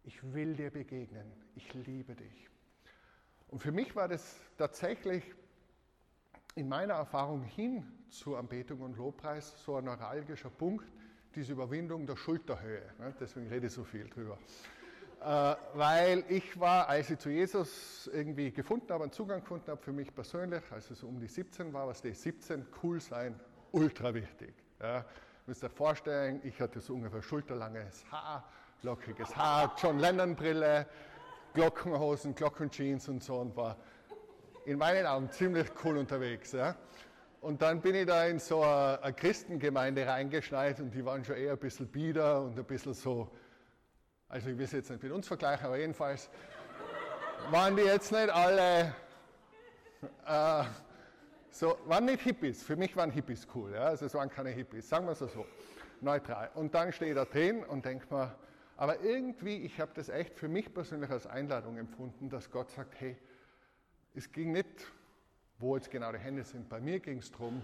ich 0.05 0.35
will 0.35 0.55
dir 0.55 0.71
begegnen, 0.71 1.33
ich 1.55 1.73
liebe 1.73 2.15
dich. 2.15 2.51
Und 3.49 3.61
für 3.61 3.73
mich 3.73 3.97
war 3.97 4.09
das 4.09 4.37
tatsächlich 4.59 5.35
in 6.57 6.69
meiner 6.69 6.95
Erfahrung 6.95 7.43
hin 7.43 7.87
zur 8.09 8.39
Anbetung 8.39 8.81
und 8.81 8.97
Lobpreis 8.97 9.55
so 9.63 9.77
ein 9.77 9.85
neuralgischer 9.85 10.49
Punkt, 10.49 10.87
diese 11.35 11.53
Überwindung 11.53 12.07
der 12.07 12.17
Schulterhöhe. 12.17 12.83
Ne? 12.99 13.15
Deswegen 13.21 13.47
rede 13.49 13.67
ich 13.67 13.75
so 13.75 13.85
viel 13.85 14.09
drüber. 14.09 14.39
Äh, 15.21 15.55
weil 15.75 16.25
ich 16.29 16.59
war, 16.59 16.89
als 16.89 17.11
ich 17.11 17.19
zu 17.19 17.29
Jesus 17.29 18.09
irgendwie 18.11 18.51
gefunden 18.51 18.91
habe, 18.91 19.05
einen 19.05 19.13
Zugang 19.13 19.41
gefunden 19.41 19.71
habe 19.71 19.83
für 19.83 19.93
mich 19.93 20.15
persönlich, 20.15 20.63
als 20.71 20.91
es 20.91 21.01
so 21.01 21.09
um 21.09 21.21
die 21.21 21.27
17 21.27 21.75
war, 21.75 21.89
was 21.89 22.01
die 22.01 22.15
17 22.15 22.67
cool 22.83 23.01
sein, 23.01 23.39
ultra 23.73 24.15
wichtig. 24.15 24.55
Ja. 24.81 25.05
Müsst 25.47 25.63
ihr 25.63 25.71
vorstellen, 25.71 26.41
ich 26.43 26.59
hatte 26.59 26.81
so 26.81 26.95
ungefähr 26.95 27.23
schulterlanges 27.23 28.11
Haar, 28.11 28.49
lockiges 28.83 29.37
Haar, 29.37 29.75
John 29.77 29.99
Lennon 29.99 30.35
Brille, 30.35 30.87
Glockenhosen, 31.53 32.35
Glockenjeans 32.35 33.09
und 33.09 33.23
so 33.23 33.37
und 33.37 33.57
war 33.57 33.77
in 34.67 34.77
meinen 34.79 35.07
Augen 35.07 35.31
ziemlich 35.31 35.69
cool 35.83 35.97
unterwegs. 35.97 36.53
Ja. 36.53 36.77
Und 37.41 37.63
dann 37.63 37.81
bin 37.81 37.95
ich 37.95 38.07
da 38.07 38.27
in 38.27 38.39
so 38.39 38.63
eine, 38.63 39.03
eine 39.03 39.15
Christengemeinde 39.15 40.07
reingeschneit 40.07 40.81
und 40.81 40.95
die 40.95 41.05
waren 41.05 41.25
schon 41.25 41.37
eher 41.37 41.53
ein 41.53 41.59
bisschen 41.59 41.87
bieder 41.87 42.43
und 42.43 42.59
ein 42.59 42.65
bisschen 42.65 42.93
so 42.93 43.31
also 44.29 44.51
ich 44.51 44.59
will 44.59 44.65
es 44.65 44.73
jetzt 44.73 44.91
nicht 44.91 45.03
mit 45.03 45.13
uns 45.13 45.29
vergleichen, 45.29 45.67
aber 45.67 45.79
jedenfalls 45.79 46.29
waren 47.51 47.77
die 47.77 47.83
jetzt 47.83 48.11
nicht 48.11 48.29
alle 48.29 48.93
äh, 50.27 50.65
so, 51.51 51.79
waren 51.87 52.07
nicht 52.07 52.23
Hippies. 52.23 52.65
Für 52.65 52.75
mich 52.75 52.97
waren 52.97 53.13
Hippies 53.13 53.47
cool, 53.55 53.73
ja? 53.73 53.85
also 53.85 54.07
es 54.07 54.15
waren 54.15 54.29
keine 54.29 54.51
Hippies, 54.51 54.89
sagen 54.89 55.07
wir 55.07 55.13
es 55.13 55.21
so, 55.21 55.47
neutral. 56.01 56.51
Und 56.55 56.75
dann 56.75 56.93
stehe 56.93 57.13
ich 57.13 57.17
da 57.17 57.25
drin 57.25 57.63
und 57.65 57.85
denke 57.85 58.13
mir, 58.13 58.35
aber 58.77 59.01
irgendwie, 59.01 59.59
ich 59.59 59.81
habe 59.81 59.93
das 59.95 60.09
echt 60.09 60.37
für 60.37 60.49
mich 60.49 60.75
persönlich 60.75 61.09
als 61.09 61.29
Einladung 61.29 61.79
empfunden, 61.79 62.29
dass 62.29 62.51
Gott 62.51 62.71
sagt, 62.73 63.01
hey, 63.01 63.17
es 64.17 64.33
ging 64.33 64.53
nicht, 64.53 64.93
wo 65.59 65.77
jetzt 65.77 65.91
genau 65.91 66.11
die 66.11 66.19
Hände 66.19 66.45
sind. 66.45 66.69
Bei 66.69 66.81
mir 66.81 67.01
ging 67.01 67.19
es 67.19 67.31
darum, 67.31 67.63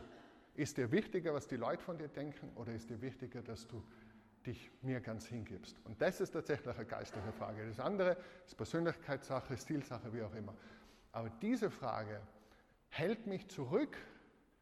ist 0.55 0.77
dir 0.77 0.93
wichtiger, 0.93 1.33
was 1.33 1.47
die 1.47 1.57
Leute 1.57 1.83
von 1.83 1.99
dir 1.99 2.09
denken, 2.09 2.51
oder 2.57 2.73
ist 2.73 2.91
dir 2.91 3.01
wichtiger, 3.01 3.43
dass 3.43 3.67
du 3.67 3.83
dich 4.47 4.71
mir 4.83 5.01
ganz 5.01 5.27
hingibst. 5.27 5.81
Und 5.85 6.01
das 6.01 6.21
ist 6.21 6.33
tatsächlich 6.33 6.77
eine 6.77 6.85
geistliche 6.85 7.33
Frage. 7.33 7.67
Das 7.67 7.81
andere 7.81 8.17
ist 8.45 8.57
Persönlichkeitssache, 8.57 9.57
Stilsache, 9.57 10.13
wie 10.13 10.23
auch 10.23 10.35
immer. 10.35 10.55
Aber 11.13 11.31
diese 11.41 11.71
Frage 11.71 12.21
hält 12.89 13.27
mich 13.27 13.49
zurück 13.49 13.97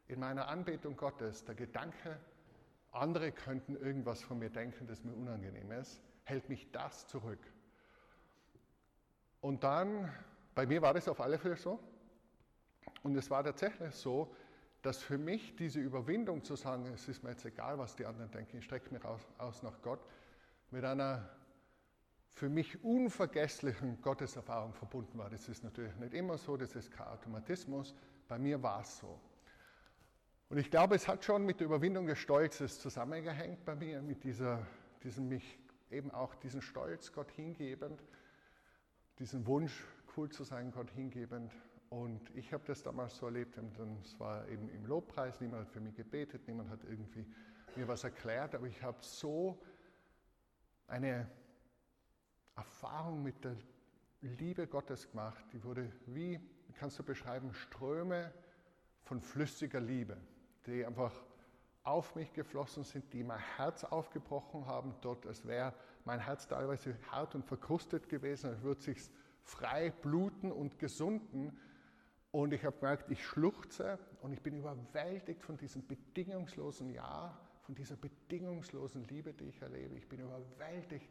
in 0.07 0.21
meiner 0.21 0.49
Anbetung 0.49 0.97
Gottes. 0.97 1.45
Der 1.45 1.55
Gedanke, 1.55 2.19
andere 2.93 3.33
könnten 3.33 3.77
irgendwas 3.77 4.23
von 4.23 4.39
mir 4.39 4.51
denken, 4.51 4.87
das 4.87 5.03
mir 5.03 5.13
unangenehm 5.13 5.73
ist, 5.73 6.01
hält 6.25 6.49
mich 6.49 6.71
das 6.73 7.07
zurück. 7.07 7.41
Und 9.41 9.65
dann, 9.65 10.13
bei 10.55 10.67
mir 10.67 10.83
war 10.83 10.95
das 10.95 11.09
auf 11.09 11.21
alle 11.21 11.39
Fälle 11.39 11.57
so. 11.57 11.79
Und 13.03 13.17
es 13.17 13.31
war 13.31 13.43
tatsächlich 13.45 13.95
so, 13.95 14.35
dass 14.83 14.99
für 15.03 15.19
mich 15.19 15.57
diese 15.57 15.81
Überwindung 15.81 16.43
zu 16.43 16.57
sagen, 16.57 16.87
es 16.95 17.09
ist 17.09 17.23
mir 17.23 17.31
jetzt 17.31 17.45
egal, 17.45 17.79
was 17.79 17.97
die 17.97 18.07
anderen 18.07 18.31
denken, 18.31 18.59
ich 18.59 18.65
strecke 18.65 18.93
mich 18.93 19.05
aus, 19.05 19.21
aus 19.39 19.63
nach 19.63 19.81
Gott, 19.83 20.01
mit 20.71 20.85
einer 20.85 21.29
für 22.31 22.49
mich 22.49 22.83
unvergesslichen 22.83 24.01
Gotteserfahrung 24.01 24.73
verbunden 24.73 25.19
war. 25.19 25.29
Das 25.29 25.49
ist 25.49 25.63
natürlich 25.63 25.95
nicht 25.97 26.15
immer 26.15 26.39
so, 26.39 26.57
das 26.57 26.75
ist 26.75 26.91
kein 26.91 27.09
Automatismus, 27.09 27.95
bei 28.29 28.39
mir 28.39 28.63
war 28.63 28.81
es 28.81 28.99
so. 28.99 29.21
Und 30.49 30.59
ich 30.59 30.71
glaube, 30.71 30.95
es 30.95 31.07
hat 31.07 31.25
schon 31.25 31.45
mit 31.45 31.61
der 31.61 31.67
Überwindung 31.67 32.07
des 32.07 32.19
Stolzes 32.19 32.81
zusammengehängt 32.81 33.65
bei 33.65 33.75
mir, 33.75 34.01
mit 34.03 34.25
dieser, 34.25 34.67
diesem 35.03 35.29
mich 35.29 35.59
eben 35.91 36.11
auch 36.11 36.35
diesen 36.37 36.63
Stolz 36.63 37.13
Gott 37.13 37.31
hingebend, 37.33 38.03
diesen 39.19 39.47
Wunsch, 39.47 39.85
cool 40.17 40.29
zu 40.31 40.45
sein, 40.45 40.71
Gott 40.71 40.91
hingebend. 40.91 41.53
Und 41.89 42.31
ich 42.37 42.53
habe 42.53 42.63
das 42.67 42.83
damals 42.83 43.17
so 43.17 43.27
erlebt, 43.27 43.59
es 44.03 44.19
war 44.21 44.47
eben 44.49 44.69
im 44.71 44.87
Lobpreis, 44.87 45.41
niemand 45.41 45.63
hat 45.67 45.73
für 45.73 45.81
mich 45.81 45.97
gebetet, 45.97 46.47
niemand 46.47 46.71
hat 46.71 46.85
irgendwie 46.85 47.27
mir 47.77 47.89
was 47.89 48.05
erklärt, 48.05 48.55
aber 48.55 48.67
ich 48.67 48.83
habe 48.83 48.99
so 49.01 49.61
eine 50.87 51.29
Erfahrung 52.55 53.23
mit 53.23 53.45
der 53.45 53.57
Liebe 54.21 54.67
Gottes 54.67 55.11
gemacht, 55.11 55.45
die 55.53 55.65
wurde 55.65 55.91
wie, 56.07 56.41
kannst 56.75 56.99
du 56.99 57.03
beschreiben, 57.03 57.53
Ströme 57.55 58.33
von 59.03 59.21
flüssiger 59.21 59.81
Liebe, 59.81 60.17
die 60.67 60.85
einfach 60.85 61.13
auf 61.83 62.15
mich 62.15 62.33
geflossen 62.33 62.85
sind, 62.85 63.13
die 63.13 63.25
mein 63.25 63.41
Herz 63.57 63.85
aufgebrochen 63.85 64.67
haben, 64.67 64.95
dort, 65.01 65.27
als 65.27 65.47
wäre 65.47 65.75
mein 66.05 66.21
Herz 66.21 66.47
teilweise 66.47 66.97
hart 67.11 67.35
und 67.35 67.45
verkrustet 67.45 68.09
gewesen, 68.09 68.51
als 68.51 68.63
würde 68.63 68.83
sich 68.83 69.11
frei 69.51 69.91
bluten 69.91 70.53
und 70.53 70.79
gesunden. 70.79 71.59
Und 72.31 72.53
ich 72.53 72.65
habe 72.65 72.77
gemerkt, 72.77 73.11
ich 73.11 73.25
schluchze 73.25 73.99
und 74.23 74.33
ich 74.33 74.41
bin 74.41 74.57
überwältigt 74.57 75.43
von 75.43 75.57
diesem 75.57 75.87
bedingungslosen 75.87 76.91
Ja, 76.91 77.37
von 77.63 77.75
dieser 77.75 77.97
bedingungslosen 77.97 79.05
Liebe, 79.09 79.33
die 79.33 79.49
ich 79.49 79.61
erlebe. 79.61 79.97
Ich 79.97 80.09
bin 80.09 80.21
überwältigt 80.21 81.09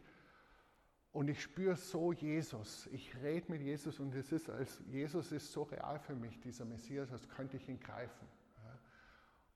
und 1.12 1.28
ich 1.28 1.42
spüre 1.42 1.76
so 1.76 2.14
Jesus. 2.14 2.88
Ich 2.92 3.16
rede 3.22 3.52
mit 3.52 3.62
Jesus 3.62 4.00
und 4.00 4.16
es 4.16 4.32
ist 4.32 4.50
als 4.50 4.82
Jesus 4.88 5.32
ist 5.32 5.52
so 5.52 5.64
real 5.64 6.00
für 6.00 6.16
mich, 6.16 6.40
dieser 6.40 6.66
Messias, 6.66 7.12
als 7.12 7.28
könnte 7.28 7.58
ich 7.58 7.68
ihn 7.68 7.80
greifen. 7.80 8.28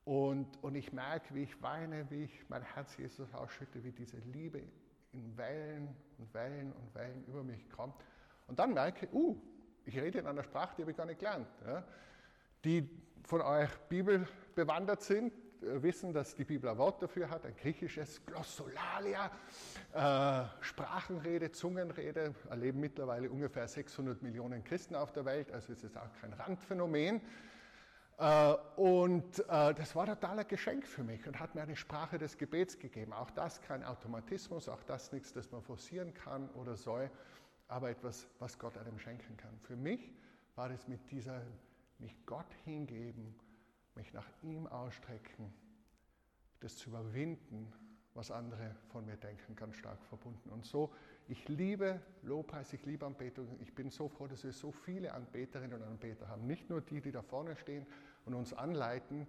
Und, 0.05 0.61
und 0.61 0.75
ich 0.75 0.91
merke, 0.91 1.33
wie 1.33 1.43
ich 1.43 1.61
weine, 1.61 2.09
wie 2.11 2.23
ich 2.23 2.49
mein 2.49 2.61
Herz 2.61 2.97
Jesus 2.97 3.33
ausschütte, 3.33 3.81
wie 3.85 3.93
diese 3.93 4.17
Liebe 4.17 4.61
in 5.13 5.37
Wellen 5.37 5.95
und 6.17 6.33
Wellen 6.33 6.73
und 6.73 6.93
Wellen 6.93 7.23
über 7.25 7.43
mich 7.43 7.69
kommt. 7.69 7.95
Und 8.47 8.59
dann 8.59 8.73
merke 8.73 9.05
ich, 9.05 9.13
uh, 9.13 9.37
ich 9.85 9.99
rede 9.99 10.19
in 10.19 10.27
einer 10.27 10.43
Sprache, 10.43 10.75
die 10.77 10.83
habe 10.83 10.91
ich 10.91 10.97
gar 10.97 11.05
nicht 11.05 11.19
gelernt. 11.19 11.47
Ja. 11.65 11.83
Die 12.63 12.89
von 13.25 13.41
euch 13.41 13.69
Bibel 13.89 14.27
bewandert 14.55 15.01
sind, 15.01 15.33
äh, 15.63 15.81
wissen, 15.81 16.13
dass 16.13 16.35
die 16.35 16.43
Bibel 16.43 16.69
ein 16.69 16.77
Wort 16.77 17.01
dafür 17.01 17.29
hat, 17.29 17.45
ein 17.45 17.55
griechisches 17.55 18.25
Glossolalia, 18.25 19.31
äh, 19.93 20.63
Sprachenrede, 20.63 21.51
Zungenrede, 21.51 22.33
erleben 22.49 22.79
mittlerweile 22.79 23.29
ungefähr 23.29 23.67
600 23.67 24.21
Millionen 24.21 24.63
Christen 24.63 24.95
auf 24.95 25.11
der 25.11 25.25
Welt, 25.25 25.51
also 25.51 25.73
es 25.73 25.83
ist 25.83 25.97
auch 25.97 26.11
kein 26.21 26.33
Randphänomen. 26.33 27.21
Äh, 28.17 28.53
und 28.75 29.39
äh, 29.39 29.73
das 29.73 29.95
war 29.95 30.05
total 30.05 30.39
ein 30.39 30.47
Geschenk 30.47 30.85
für 30.85 31.03
mich 31.03 31.25
und 31.27 31.39
hat 31.39 31.55
mir 31.55 31.61
eine 31.61 31.75
Sprache 31.75 32.17
des 32.17 32.37
Gebets 32.37 32.77
gegeben. 32.77 33.13
Auch 33.13 33.31
das 33.31 33.61
kein 33.61 33.83
Automatismus, 33.83 34.69
auch 34.69 34.83
das 34.83 35.11
nichts, 35.11 35.33
das 35.33 35.51
man 35.51 35.61
forcieren 35.61 36.13
kann 36.13 36.49
oder 36.51 36.75
soll 36.75 37.09
aber 37.73 37.89
etwas, 37.89 38.27
was 38.37 38.59
Gott 38.59 38.77
einem 38.77 38.99
schenken 38.99 39.35
kann. 39.35 39.59
Für 39.61 39.75
mich 39.75 40.13
war 40.55 40.69
es 40.69 40.87
mit 40.87 41.09
dieser, 41.09 41.41
mich 41.97 42.15
Gott 42.27 42.53
hingeben, 42.65 43.33
mich 43.95 44.13
nach 44.13 44.27
ihm 44.43 44.67
ausstrecken, 44.67 45.51
das 46.59 46.77
zu 46.77 46.91
überwinden, 46.91 47.73
was 48.13 48.29
andere 48.29 48.75
von 48.89 49.05
mir 49.05 49.17
denken, 49.17 49.55
ganz 49.55 49.75
stark 49.75 49.97
verbunden. 50.05 50.51
Und 50.51 50.67
so, 50.67 50.93
ich 51.27 51.49
liebe 51.49 51.99
Lobpreis, 52.21 52.71
ich 52.73 52.85
liebe 52.85 53.07
Anbetung. 53.07 53.59
Ich 53.59 53.73
bin 53.73 53.89
so 53.89 54.07
froh, 54.07 54.27
dass 54.27 54.43
wir 54.43 54.53
so 54.53 54.71
viele 54.71 55.11
Anbeterinnen 55.11 55.81
und 55.81 55.87
Anbeter 55.87 56.27
haben. 56.27 56.45
Nicht 56.45 56.69
nur 56.69 56.79
die, 56.79 57.01
die 57.01 57.11
da 57.11 57.23
vorne 57.23 57.55
stehen 57.55 57.87
und 58.25 58.35
uns 58.35 58.53
anleiten, 58.53 59.25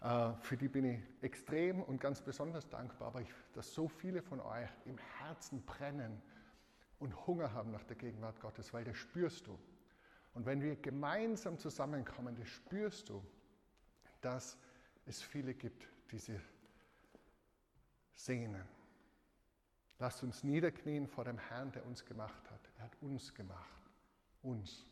äh, 0.00 0.32
für 0.40 0.56
die 0.56 0.68
bin 0.68 0.86
ich 0.86 1.00
extrem 1.20 1.82
und 1.82 2.00
ganz 2.00 2.22
besonders 2.22 2.66
dankbar, 2.70 3.08
aber 3.08 3.20
ich, 3.20 3.28
dass 3.52 3.74
so 3.74 3.86
viele 3.86 4.22
von 4.22 4.40
euch 4.40 4.70
im 4.86 4.96
Herzen 5.18 5.62
brennen 5.66 6.22
und 7.02 7.26
Hunger 7.26 7.52
haben 7.52 7.72
nach 7.72 7.82
der 7.82 7.96
Gegenwart 7.96 8.40
Gottes, 8.40 8.72
weil 8.72 8.84
das 8.84 8.96
spürst 8.96 9.48
du. 9.48 9.58
Und 10.34 10.46
wenn 10.46 10.62
wir 10.62 10.76
gemeinsam 10.76 11.58
zusammenkommen, 11.58 12.36
das 12.36 12.48
spürst 12.48 13.08
du, 13.08 13.24
dass 14.20 14.56
es 15.04 15.20
viele 15.20 15.52
gibt, 15.52 15.88
die 16.12 16.18
sie 16.18 16.40
sehnen. 18.14 18.64
Lasst 19.98 20.22
uns 20.22 20.44
niederknien 20.44 21.08
vor 21.08 21.24
dem 21.24 21.38
Herrn, 21.38 21.72
der 21.72 21.84
uns 21.84 22.04
gemacht 22.04 22.48
hat. 22.50 22.60
Er 22.78 22.84
hat 22.84 22.96
uns 23.00 23.34
gemacht. 23.34 23.90
Uns. 24.42 24.86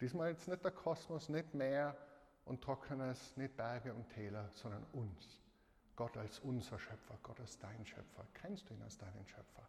Diesmal 0.00 0.30
jetzt 0.30 0.48
nicht 0.48 0.64
der 0.64 0.72
Kosmos, 0.72 1.28
nicht 1.28 1.54
Meer 1.54 1.96
und 2.44 2.60
Trockenes, 2.62 3.36
nicht 3.36 3.56
Berge 3.56 3.94
und 3.94 4.08
Täler, 4.08 4.50
sondern 4.50 4.84
uns. 4.92 5.40
Gott 5.94 6.16
als 6.16 6.40
unser 6.40 6.78
Schöpfer, 6.78 7.18
Gott 7.22 7.38
als 7.38 7.58
dein 7.58 7.86
Schöpfer. 7.86 8.26
Kennst 8.34 8.68
du 8.68 8.74
ihn 8.74 8.82
als 8.82 8.98
deinen 8.98 9.26
Schöpfer? 9.26 9.68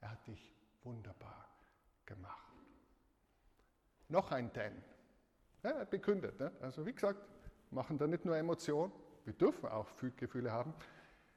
Er 0.00 0.10
hat 0.10 0.26
dich 0.26 0.57
wunderbar 0.82 1.48
gemacht. 2.06 2.52
Noch 4.08 4.32
ein 4.32 4.52
Denn. 4.52 4.82
Ja, 5.62 5.84
begründet. 5.84 6.38
Ne? 6.38 6.52
Also 6.60 6.86
wie 6.86 6.92
gesagt, 6.92 7.20
machen 7.70 7.98
da 7.98 8.06
nicht 8.06 8.24
nur 8.24 8.36
Emotionen, 8.36 8.92
wir 9.24 9.34
dürfen 9.34 9.68
auch 9.68 9.88
Gefühle 10.16 10.50
haben. 10.50 10.72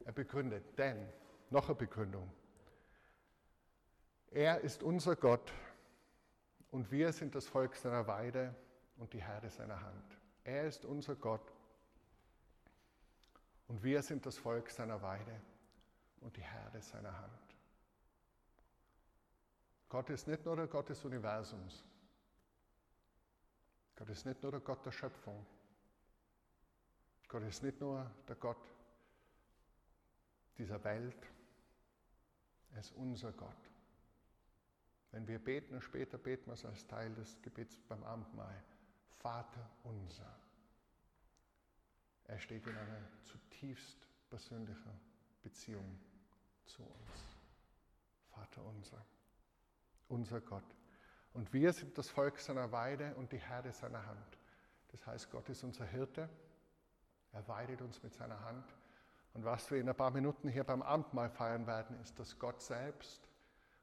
Er 0.06 0.14
begründet, 0.14 0.64
denn, 0.78 1.08
noch 1.50 1.68
eine 1.68 1.76
Begründung. 1.76 2.32
Er 4.32 4.62
ist 4.62 4.82
unser 4.82 5.16
Gott 5.18 5.52
und 6.72 6.90
wir 6.90 7.12
sind 7.12 7.36
das 7.36 7.48
Volk 7.48 7.76
seiner 7.76 8.08
Weide 8.08 8.56
und 8.98 9.12
die 9.12 9.22
Herde 9.22 9.50
seiner 9.50 9.82
Hand. 9.82 10.18
Er 10.46 10.64
ist 10.64 10.86
unser 10.86 11.16
Gott 11.16 11.52
und 13.68 13.84
wir 13.84 14.02
sind 14.02 14.26
das 14.26 14.38
Volk 14.38 14.70
seiner 14.70 15.02
Weide 15.02 15.42
und 16.22 16.38
die 16.38 16.44
Herde 16.44 16.82
seiner 16.82 17.18
Hand. 17.18 17.51
Gott 19.92 20.10
ist 20.10 20.26
nicht 20.26 20.46
nur 20.46 20.56
der 20.56 20.68
Gott 20.68 20.88
des 20.88 21.04
Universums. 21.04 21.84
Gott 23.98 24.08
ist 24.08 24.26
nicht 24.26 24.42
nur 24.42 24.54
der 24.54 24.62
Gott 24.62 24.86
der 24.86 24.94
Schöpfung. 24.94 25.46
Gott 27.28 27.44
ist 27.44 27.62
nicht 27.62 27.78
nur 27.82 28.10
der 28.26 28.38
Gott 28.38 28.74
dieser 30.58 30.82
Welt. 30.86 31.28
Er 32.72 32.80
ist 32.80 32.94
unser 32.94 33.34
Gott. 33.34 33.70
Wenn 35.12 35.28
wir 35.28 35.40
beten, 35.40 35.82
später 35.82 36.18
beten 36.18 36.46
wir 36.46 36.54
es 36.54 36.64
als 36.64 36.88
Teil 36.88 37.14
des 37.14 37.42
Gebets 37.42 37.78
beim 37.90 38.06
Abendmahl. 38.06 38.64
Vater 39.20 39.70
unser. 39.84 40.40
Er 42.28 42.40
steht 42.40 42.66
in 42.66 42.78
einer 42.78 43.10
zutiefst 43.26 44.08
persönlichen 44.30 45.02
Beziehung 45.42 46.00
zu 46.66 46.82
uns. 46.82 47.36
Vater 48.30 48.64
unser 48.64 49.06
unser 50.12 50.42
Gott. 50.42 50.64
Und 51.34 51.52
wir 51.54 51.72
sind 51.74 51.98
das 51.98 52.10
Volk 52.10 52.40
seiner 52.40 52.72
Weide 52.72 53.16
und 53.16 53.32
die 53.32 53.38
Herde 53.38 53.72
seiner 53.72 54.06
Hand. 54.06 54.38
Das 54.90 55.08
heißt, 55.08 55.32
Gott 55.32 55.48
ist 55.50 55.64
unser 55.64 55.86
Hirte. 55.86 56.30
Er 57.32 57.48
weidet 57.48 57.82
uns 57.82 58.04
mit 58.04 58.14
seiner 58.14 58.40
Hand. 58.42 58.76
Und 59.34 59.46
was 59.46 59.72
wir 59.72 59.80
in 59.80 59.88
ein 59.88 59.96
paar 59.96 60.12
Minuten 60.12 60.50
hier 60.50 60.66
beim 60.66 60.82
Abendmahl 60.82 61.30
feiern 61.30 61.66
werden, 61.66 61.98
ist, 62.02 62.20
dass 62.20 62.38
Gott 62.38 62.62
selbst 62.62 63.30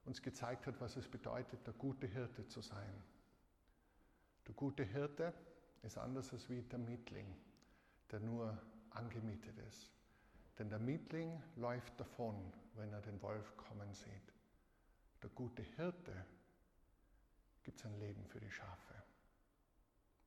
uns 0.05 0.21
gezeigt 0.21 0.67
hat, 0.67 0.79
was 0.81 0.97
es 0.97 1.09
bedeutet, 1.09 1.67
der 1.67 1.75
gute 1.75 2.07
Hirte 2.07 2.47
zu 2.47 2.61
sein. 2.61 3.03
Der 4.47 4.55
gute 4.55 4.85
Hirte 4.85 5.33
ist 5.83 5.97
anders 5.97 6.33
als 6.33 6.51
wie 6.51 6.63
der 6.63 6.79
Mietling, 6.79 7.35
der 8.11 8.21
nur 8.21 8.61
angemietet 8.91 9.59
ist. 9.67 9.91
Denn 10.59 10.69
der 10.69 10.79
Mietling 10.79 11.43
läuft 11.57 11.99
davon, 11.99 12.53
wenn 12.75 12.93
er 12.93 13.01
den 13.01 13.21
Wolf 13.23 13.57
kommen 13.57 13.95
sieht 13.95 14.38
der 15.23 15.31
gute 15.31 15.63
Hirte 15.63 16.25
gibt 17.63 17.81
sein 17.81 17.99
Leben 17.99 18.25
für 18.27 18.41
die 18.41 18.51
Schafe, 18.51 18.95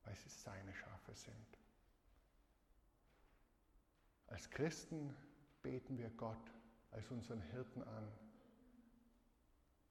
weil 0.04 0.16
sie 0.16 0.30
seine 0.30 0.74
Schafe 0.74 1.14
sind. 1.16 1.58
Als 4.28 4.50
Christen 4.50 5.16
beten 5.62 5.98
wir 5.98 6.10
Gott 6.12 6.52
als 6.92 7.10
unseren 7.12 7.42
Hirten 7.42 7.84
an, 7.84 8.12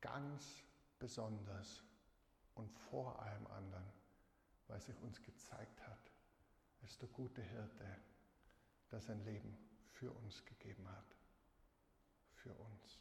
ganz 0.00 0.62
besonders 0.98 1.82
und 2.54 2.70
vor 2.90 3.20
allem 3.22 3.46
anderen, 3.48 3.92
weil 4.68 4.80
sich 4.80 4.98
uns 5.00 5.20
gezeigt 5.22 5.86
hat, 5.86 6.10
als 6.82 6.98
der 6.98 7.08
gute 7.08 7.42
Hirte, 7.42 7.96
der 8.90 9.00
sein 9.00 9.24
Leben 9.24 9.56
für 9.92 10.10
uns 10.12 10.44
gegeben 10.44 10.88
hat. 10.88 11.16
Für 12.32 12.54
uns, 12.54 12.98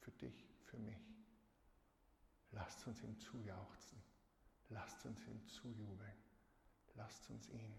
für 0.00 0.12
dich, 0.12 0.48
für 0.64 0.78
mich. 0.78 1.19
Lasst 2.52 2.86
uns 2.86 3.02
ihm 3.02 3.18
zujauchzen. 3.18 4.02
Lasst 4.68 5.04
uns 5.04 5.26
ihm 5.26 5.46
zujubeln. 5.46 6.16
Lasst 6.94 7.28
uns 7.30 7.48
ihn 7.48 7.74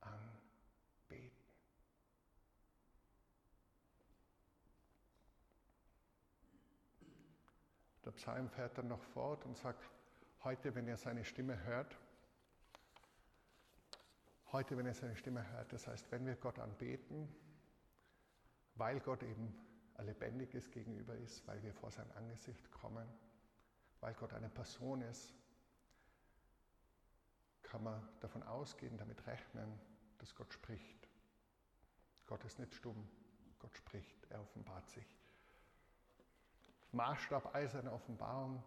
anbeten. 0.00 1.46
Der 8.04 8.12
Psalm 8.12 8.48
fährt 8.48 8.78
dann 8.78 8.88
noch 8.88 9.02
fort 9.02 9.44
und 9.44 9.56
sagt, 9.56 9.82
heute, 10.44 10.74
wenn 10.74 10.86
ihr 10.86 10.96
seine 10.96 11.24
Stimme 11.24 11.58
hört, 11.64 11.98
heute, 14.52 14.76
wenn 14.76 14.86
ihr 14.86 14.94
seine 14.94 15.16
Stimme 15.16 15.48
hört, 15.50 15.72
das 15.72 15.88
heißt, 15.88 16.10
wenn 16.12 16.24
wir 16.24 16.36
Gott 16.36 16.58
anbeten, 16.60 17.28
weil 18.76 19.00
Gott 19.00 19.22
eben 19.24 19.52
ein 19.94 20.06
lebendiges 20.06 20.70
Gegenüber 20.70 21.16
ist, 21.16 21.46
weil 21.48 21.62
wir 21.62 21.74
vor 21.74 21.90
sein 21.90 22.10
Angesicht 22.12 22.70
kommen, 22.70 23.08
weil 24.06 24.14
Gott 24.14 24.34
eine 24.34 24.48
Person 24.48 25.00
ist, 25.00 25.34
kann 27.64 27.82
man 27.82 28.08
davon 28.20 28.40
ausgehen, 28.44 28.96
damit 28.96 29.26
rechnen, 29.26 29.80
dass 30.18 30.32
Gott 30.36 30.52
spricht. 30.52 31.08
Gott 32.28 32.44
ist 32.44 32.60
nicht 32.60 32.72
stumm, 32.72 33.08
Gott 33.58 33.76
spricht, 33.76 34.24
er 34.30 34.40
offenbart 34.42 34.88
sich. 34.90 35.18
Maßstab 36.92 37.52
all 37.52 37.68
seiner 37.68 37.92
Offenbarung 37.92 38.62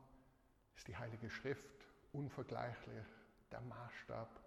ist 0.76 0.90
die 0.90 0.98
Heilige 0.98 1.30
Schrift, 1.30 1.88
unvergleichlich, 2.12 3.08
der 3.50 3.62
Maßstab 3.62 4.44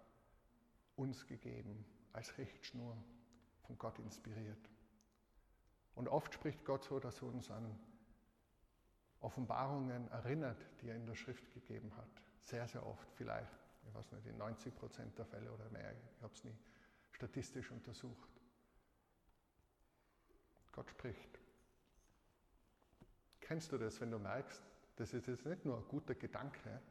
uns 0.95 1.25
gegeben 1.25 1.83
als 2.11 2.37
Richtschnur 2.37 2.95
von 3.65 3.79
Gott 3.79 3.97
inspiriert. 3.97 4.69
Und 5.95 6.07
oft 6.07 6.35
spricht 6.35 6.63
Gott 6.65 6.83
so, 6.83 6.99
dass 6.99 7.19
er 7.23 7.29
uns 7.29 7.49
an 7.49 7.79
Offenbarungen 9.23 10.09
erinnert, 10.11 10.65
die 10.81 10.89
er 10.89 10.95
in 10.95 11.05
der 11.05 11.15
Schrift 11.15 11.51
gegeben 11.53 11.95
hat. 11.97 12.09
Sehr, 12.41 12.67
sehr 12.67 12.85
oft, 12.85 13.07
vielleicht, 13.13 13.51
ich 13.87 13.93
weiß 13.93 14.11
nicht, 14.11 14.27
in 14.27 14.37
90 14.37 14.75
Prozent 14.75 15.17
der 15.17 15.25
Fälle 15.25 15.51
oder 15.51 15.69
mehr. 15.69 15.93
Ich 15.93 16.21
habe 16.21 16.33
es 16.33 16.43
nie 16.43 16.55
statistisch 17.11 17.71
untersucht. 17.71 18.29
Gott 20.73 20.89
spricht. 20.89 21.39
Kennst 23.39 23.71
du 23.71 23.77
das, 23.77 24.01
wenn 24.01 24.11
du 24.11 24.19
merkst, 24.19 24.61
das 24.95 25.13
ist 25.13 25.27
jetzt 25.27 25.45
nicht 25.45 25.65
nur 25.65 25.77
ein 25.77 25.87
guter 25.87 26.15
Gedanke 26.15 26.81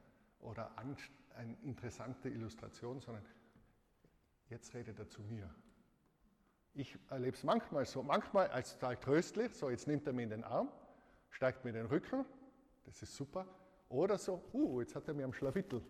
oder 0.40 0.76
eine 0.78 1.56
interessante 1.62 2.28
Illustration, 2.28 3.00
sondern 3.00 3.24
jetzt 4.48 4.72
redet 4.74 4.98
er 4.98 5.08
zu 5.08 5.22
mir. 5.22 5.52
Ich 6.74 6.98
erlebe 7.10 7.36
es 7.36 7.44
manchmal 7.44 7.84
so, 7.84 8.02
manchmal 8.02 8.48
als 8.48 8.74
total 8.74 8.96
tröstlich, 8.96 9.54
so 9.54 9.68
jetzt 9.68 9.86
nimmt 9.86 10.06
er 10.06 10.12
mir 10.12 10.22
in 10.22 10.30
den 10.30 10.44
Arm, 10.44 10.70
steigt 11.32 11.64
mir 11.64 11.72
den 11.72 11.86
Rücken, 11.86 12.24
das 12.84 13.02
ist 13.02 13.14
super, 13.16 13.46
oder 13.88 14.16
so, 14.16 14.42
uh, 14.52 14.80
jetzt 14.80 14.94
hat 14.94 15.08
er 15.08 15.14
mir 15.14 15.24
am 15.24 15.32
Schlawittel 15.32 15.82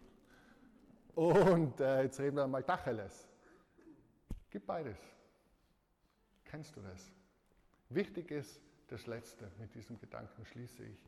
und 1.14 1.78
äh, 1.80 2.04
jetzt 2.04 2.18
reden 2.18 2.36
wir 2.36 2.46
mal 2.46 2.62
Tacheles. 2.62 3.28
Gib 4.50 4.66
beides. 4.66 4.98
Kennst 6.44 6.74
du 6.76 6.80
das? 6.80 7.10
Wichtig 7.90 8.30
ist 8.30 8.60
das 8.88 9.06
Letzte, 9.06 9.50
mit 9.58 9.74
diesem 9.74 9.98
Gedanken 9.98 10.44
schließe 10.44 10.84
ich. 10.84 10.98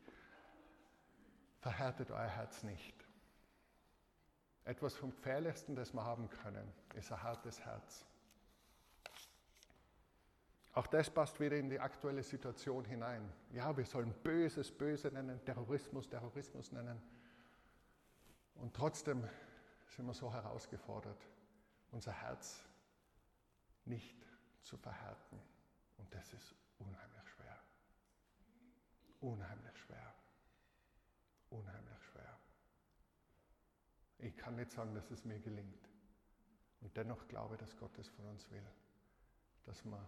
Verhärtet 1.59 2.11
euer 2.11 2.27
Herz 2.27 2.63
nicht. 2.63 2.95
Etwas 4.63 4.95
vom 4.95 5.11
Gefährlichsten, 5.11 5.75
das 5.75 5.93
wir 5.93 6.03
haben 6.03 6.29
können, 6.29 6.71
ist 6.95 7.11
ein 7.11 7.21
hartes 7.21 7.59
Herz. 7.63 8.05
Auch 10.75 10.87
das 10.87 11.09
passt 11.09 11.39
wieder 11.39 11.55
in 11.55 11.69
die 11.69 11.79
aktuelle 11.79 12.21
Situation 12.21 12.83
hinein. 12.83 13.31
Ja, 13.53 13.75
wir 13.75 13.85
sollen 13.85 14.13
Böses 14.21 14.77
Böse 14.77 15.07
nennen, 15.07 15.43
Terrorismus 15.45 16.09
Terrorismus 16.09 16.73
nennen. 16.73 17.01
Und 18.55 18.75
trotzdem 18.75 19.25
sind 19.87 20.05
wir 20.05 20.13
so 20.13 20.33
herausgefordert, 20.33 21.29
unser 21.91 22.11
Herz 22.11 22.65
nicht 23.85 24.27
zu 24.63 24.75
verhärten. 24.75 25.39
Und 25.97 26.13
das 26.13 26.33
ist 26.33 26.53
unheimlich 26.77 27.29
schwer. 27.29 27.59
Unheimlich 29.21 29.77
schwer. 29.77 30.13
Unheimlich 31.51 32.03
schwer. 32.11 32.37
Ich 34.19 34.35
kann 34.35 34.57
nicht 34.57 34.71
sagen, 34.71 34.93
dass 34.93 35.09
es 35.09 35.23
mir 35.23 35.39
gelingt. 35.39 35.89
Und 36.81 36.97
dennoch 36.97 37.29
glaube 37.29 37.55
dass 37.55 37.77
Gott 37.77 37.97
es 37.97 38.09
von 38.09 38.25
uns 38.25 38.51
will. 38.51 38.67
Dass 39.65 39.85
man, 39.85 40.05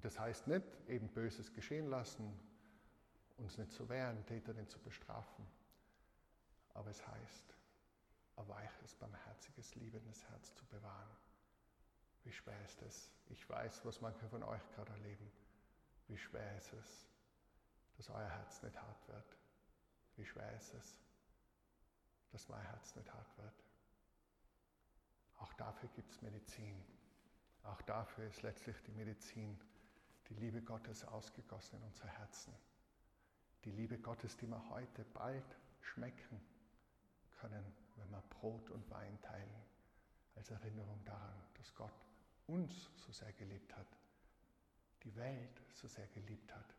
und 0.00 0.06
das 0.06 0.18
heißt 0.18 0.46
nicht 0.46 0.64
eben 0.88 1.10
Böses 1.10 1.52
geschehen 1.52 1.90
lassen, 1.90 2.32
uns 3.36 3.58
nicht 3.58 3.70
zu 3.70 3.86
wehren, 3.90 4.24
Täter 4.24 4.54
nicht 4.54 4.70
zu 4.70 4.78
bestrafen. 4.78 5.46
Aber 6.72 6.88
es 6.88 7.06
heißt, 7.06 7.54
ein 8.36 8.48
weiches, 8.48 8.94
barmherziges, 8.94 9.74
liebendes 9.74 10.26
Herz 10.30 10.54
zu 10.54 10.64
bewahren. 10.68 11.16
Wie 12.24 12.32
schwer 12.32 12.58
ist 12.64 12.80
es? 12.80 13.10
Ich 13.28 13.46
weiß, 13.46 13.84
was 13.84 14.00
manche 14.00 14.26
von 14.30 14.42
euch 14.42 14.62
gerade 14.74 14.90
erleben. 14.90 15.30
Wie 16.08 16.16
schwer 16.16 16.56
ist 16.56 16.72
es, 16.72 17.06
dass 17.98 18.08
euer 18.08 18.30
Herz 18.30 18.62
nicht 18.62 18.80
hart 18.80 19.06
wird? 19.08 19.36
Wie 20.16 20.24
schwer 20.24 20.50
ist 20.56 20.72
es, 20.72 20.98
dass 22.30 22.48
mein 22.48 22.62
Herz 22.62 22.96
nicht 22.96 23.12
hart 23.12 23.36
wird? 23.36 23.64
Auch 25.40 25.52
dafür 25.52 25.90
gibt 25.90 26.10
es 26.10 26.22
Medizin. 26.22 26.82
Auch 27.64 27.82
dafür 27.82 28.26
ist 28.28 28.40
letztlich 28.40 28.80
die 28.84 28.92
Medizin, 28.92 29.60
die 30.30 30.34
Liebe 30.34 30.62
Gottes 30.62 31.04
ausgegossen 31.04 31.78
in 31.80 31.82
unser 31.84 32.06
Herzen. 32.06 32.54
Die 33.64 33.72
Liebe 33.72 33.98
Gottes, 33.98 34.36
die 34.36 34.46
wir 34.46 34.70
heute 34.70 35.04
bald 35.12 35.58
schmecken 35.80 36.40
können, 37.40 37.64
wenn 37.96 38.10
wir 38.10 38.22
Brot 38.30 38.70
und 38.70 38.88
Wein 38.90 39.20
teilen, 39.20 39.64
als 40.36 40.50
Erinnerung 40.50 41.04
daran, 41.04 41.42
dass 41.54 41.74
Gott 41.74 41.92
uns 42.46 42.90
so 42.96 43.12
sehr 43.12 43.32
geliebt 43.32 43.76
hat, 43.76 43.86
die 45.02 45.14
Welt 45.16 45.62
so 45.74 45.88
sehr 45.88 46.06
geliebt 46.08 46.54
hat, 46.54 46.74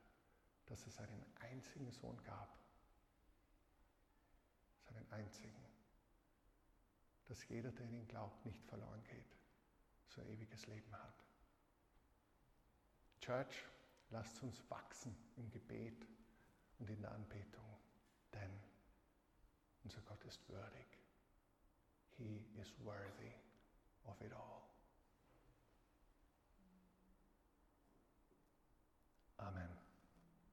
dass 0.68 0.88
es 0.88 0.98
einen 0.98 1.26
einzigen 1.42 1.92
Sohn 1.92 2.22
gab. 2.24 2.58
Seinen 4.86 5.12
einzigen. 5.12 5.66
Dass 7.26 7.48
jeder, 7.50 7.72
der 7.72 7.86
in 7.86 7.94
ihn 7.94 8.08
glaubt, 8.08 8.46
nicht 8.46 8.64
verloren 8.66 9.04
geht, 9.04 9.38
so 10.08 10.22
ewiges 10.24 10.68
Leben 10.68 10.94
hat. 10.94 11.31
Church, 13.22 13.66
lasst 14.10 14.42
uns 14.42 14.62
wachsen 14.70 15.16
im 15.38 15.50
Gebet 15.52 16.08
und 16.80 16.90
in 16.90 17.02
der 17.02 17.12
Anbetung, 17.12 17.78
denn 18.34 18.60
unser 19.84 20.02
Gott 20.02 20.24
ist 20.26 20.48
würdig. 20.50 20.88
He 22.18 22.46
is 22.60 22.74
worthy 22.84 23.34
of 24.06 24.20
it 24.22 24.34
all. 24.34 24.62
Amen. 29.38 29.71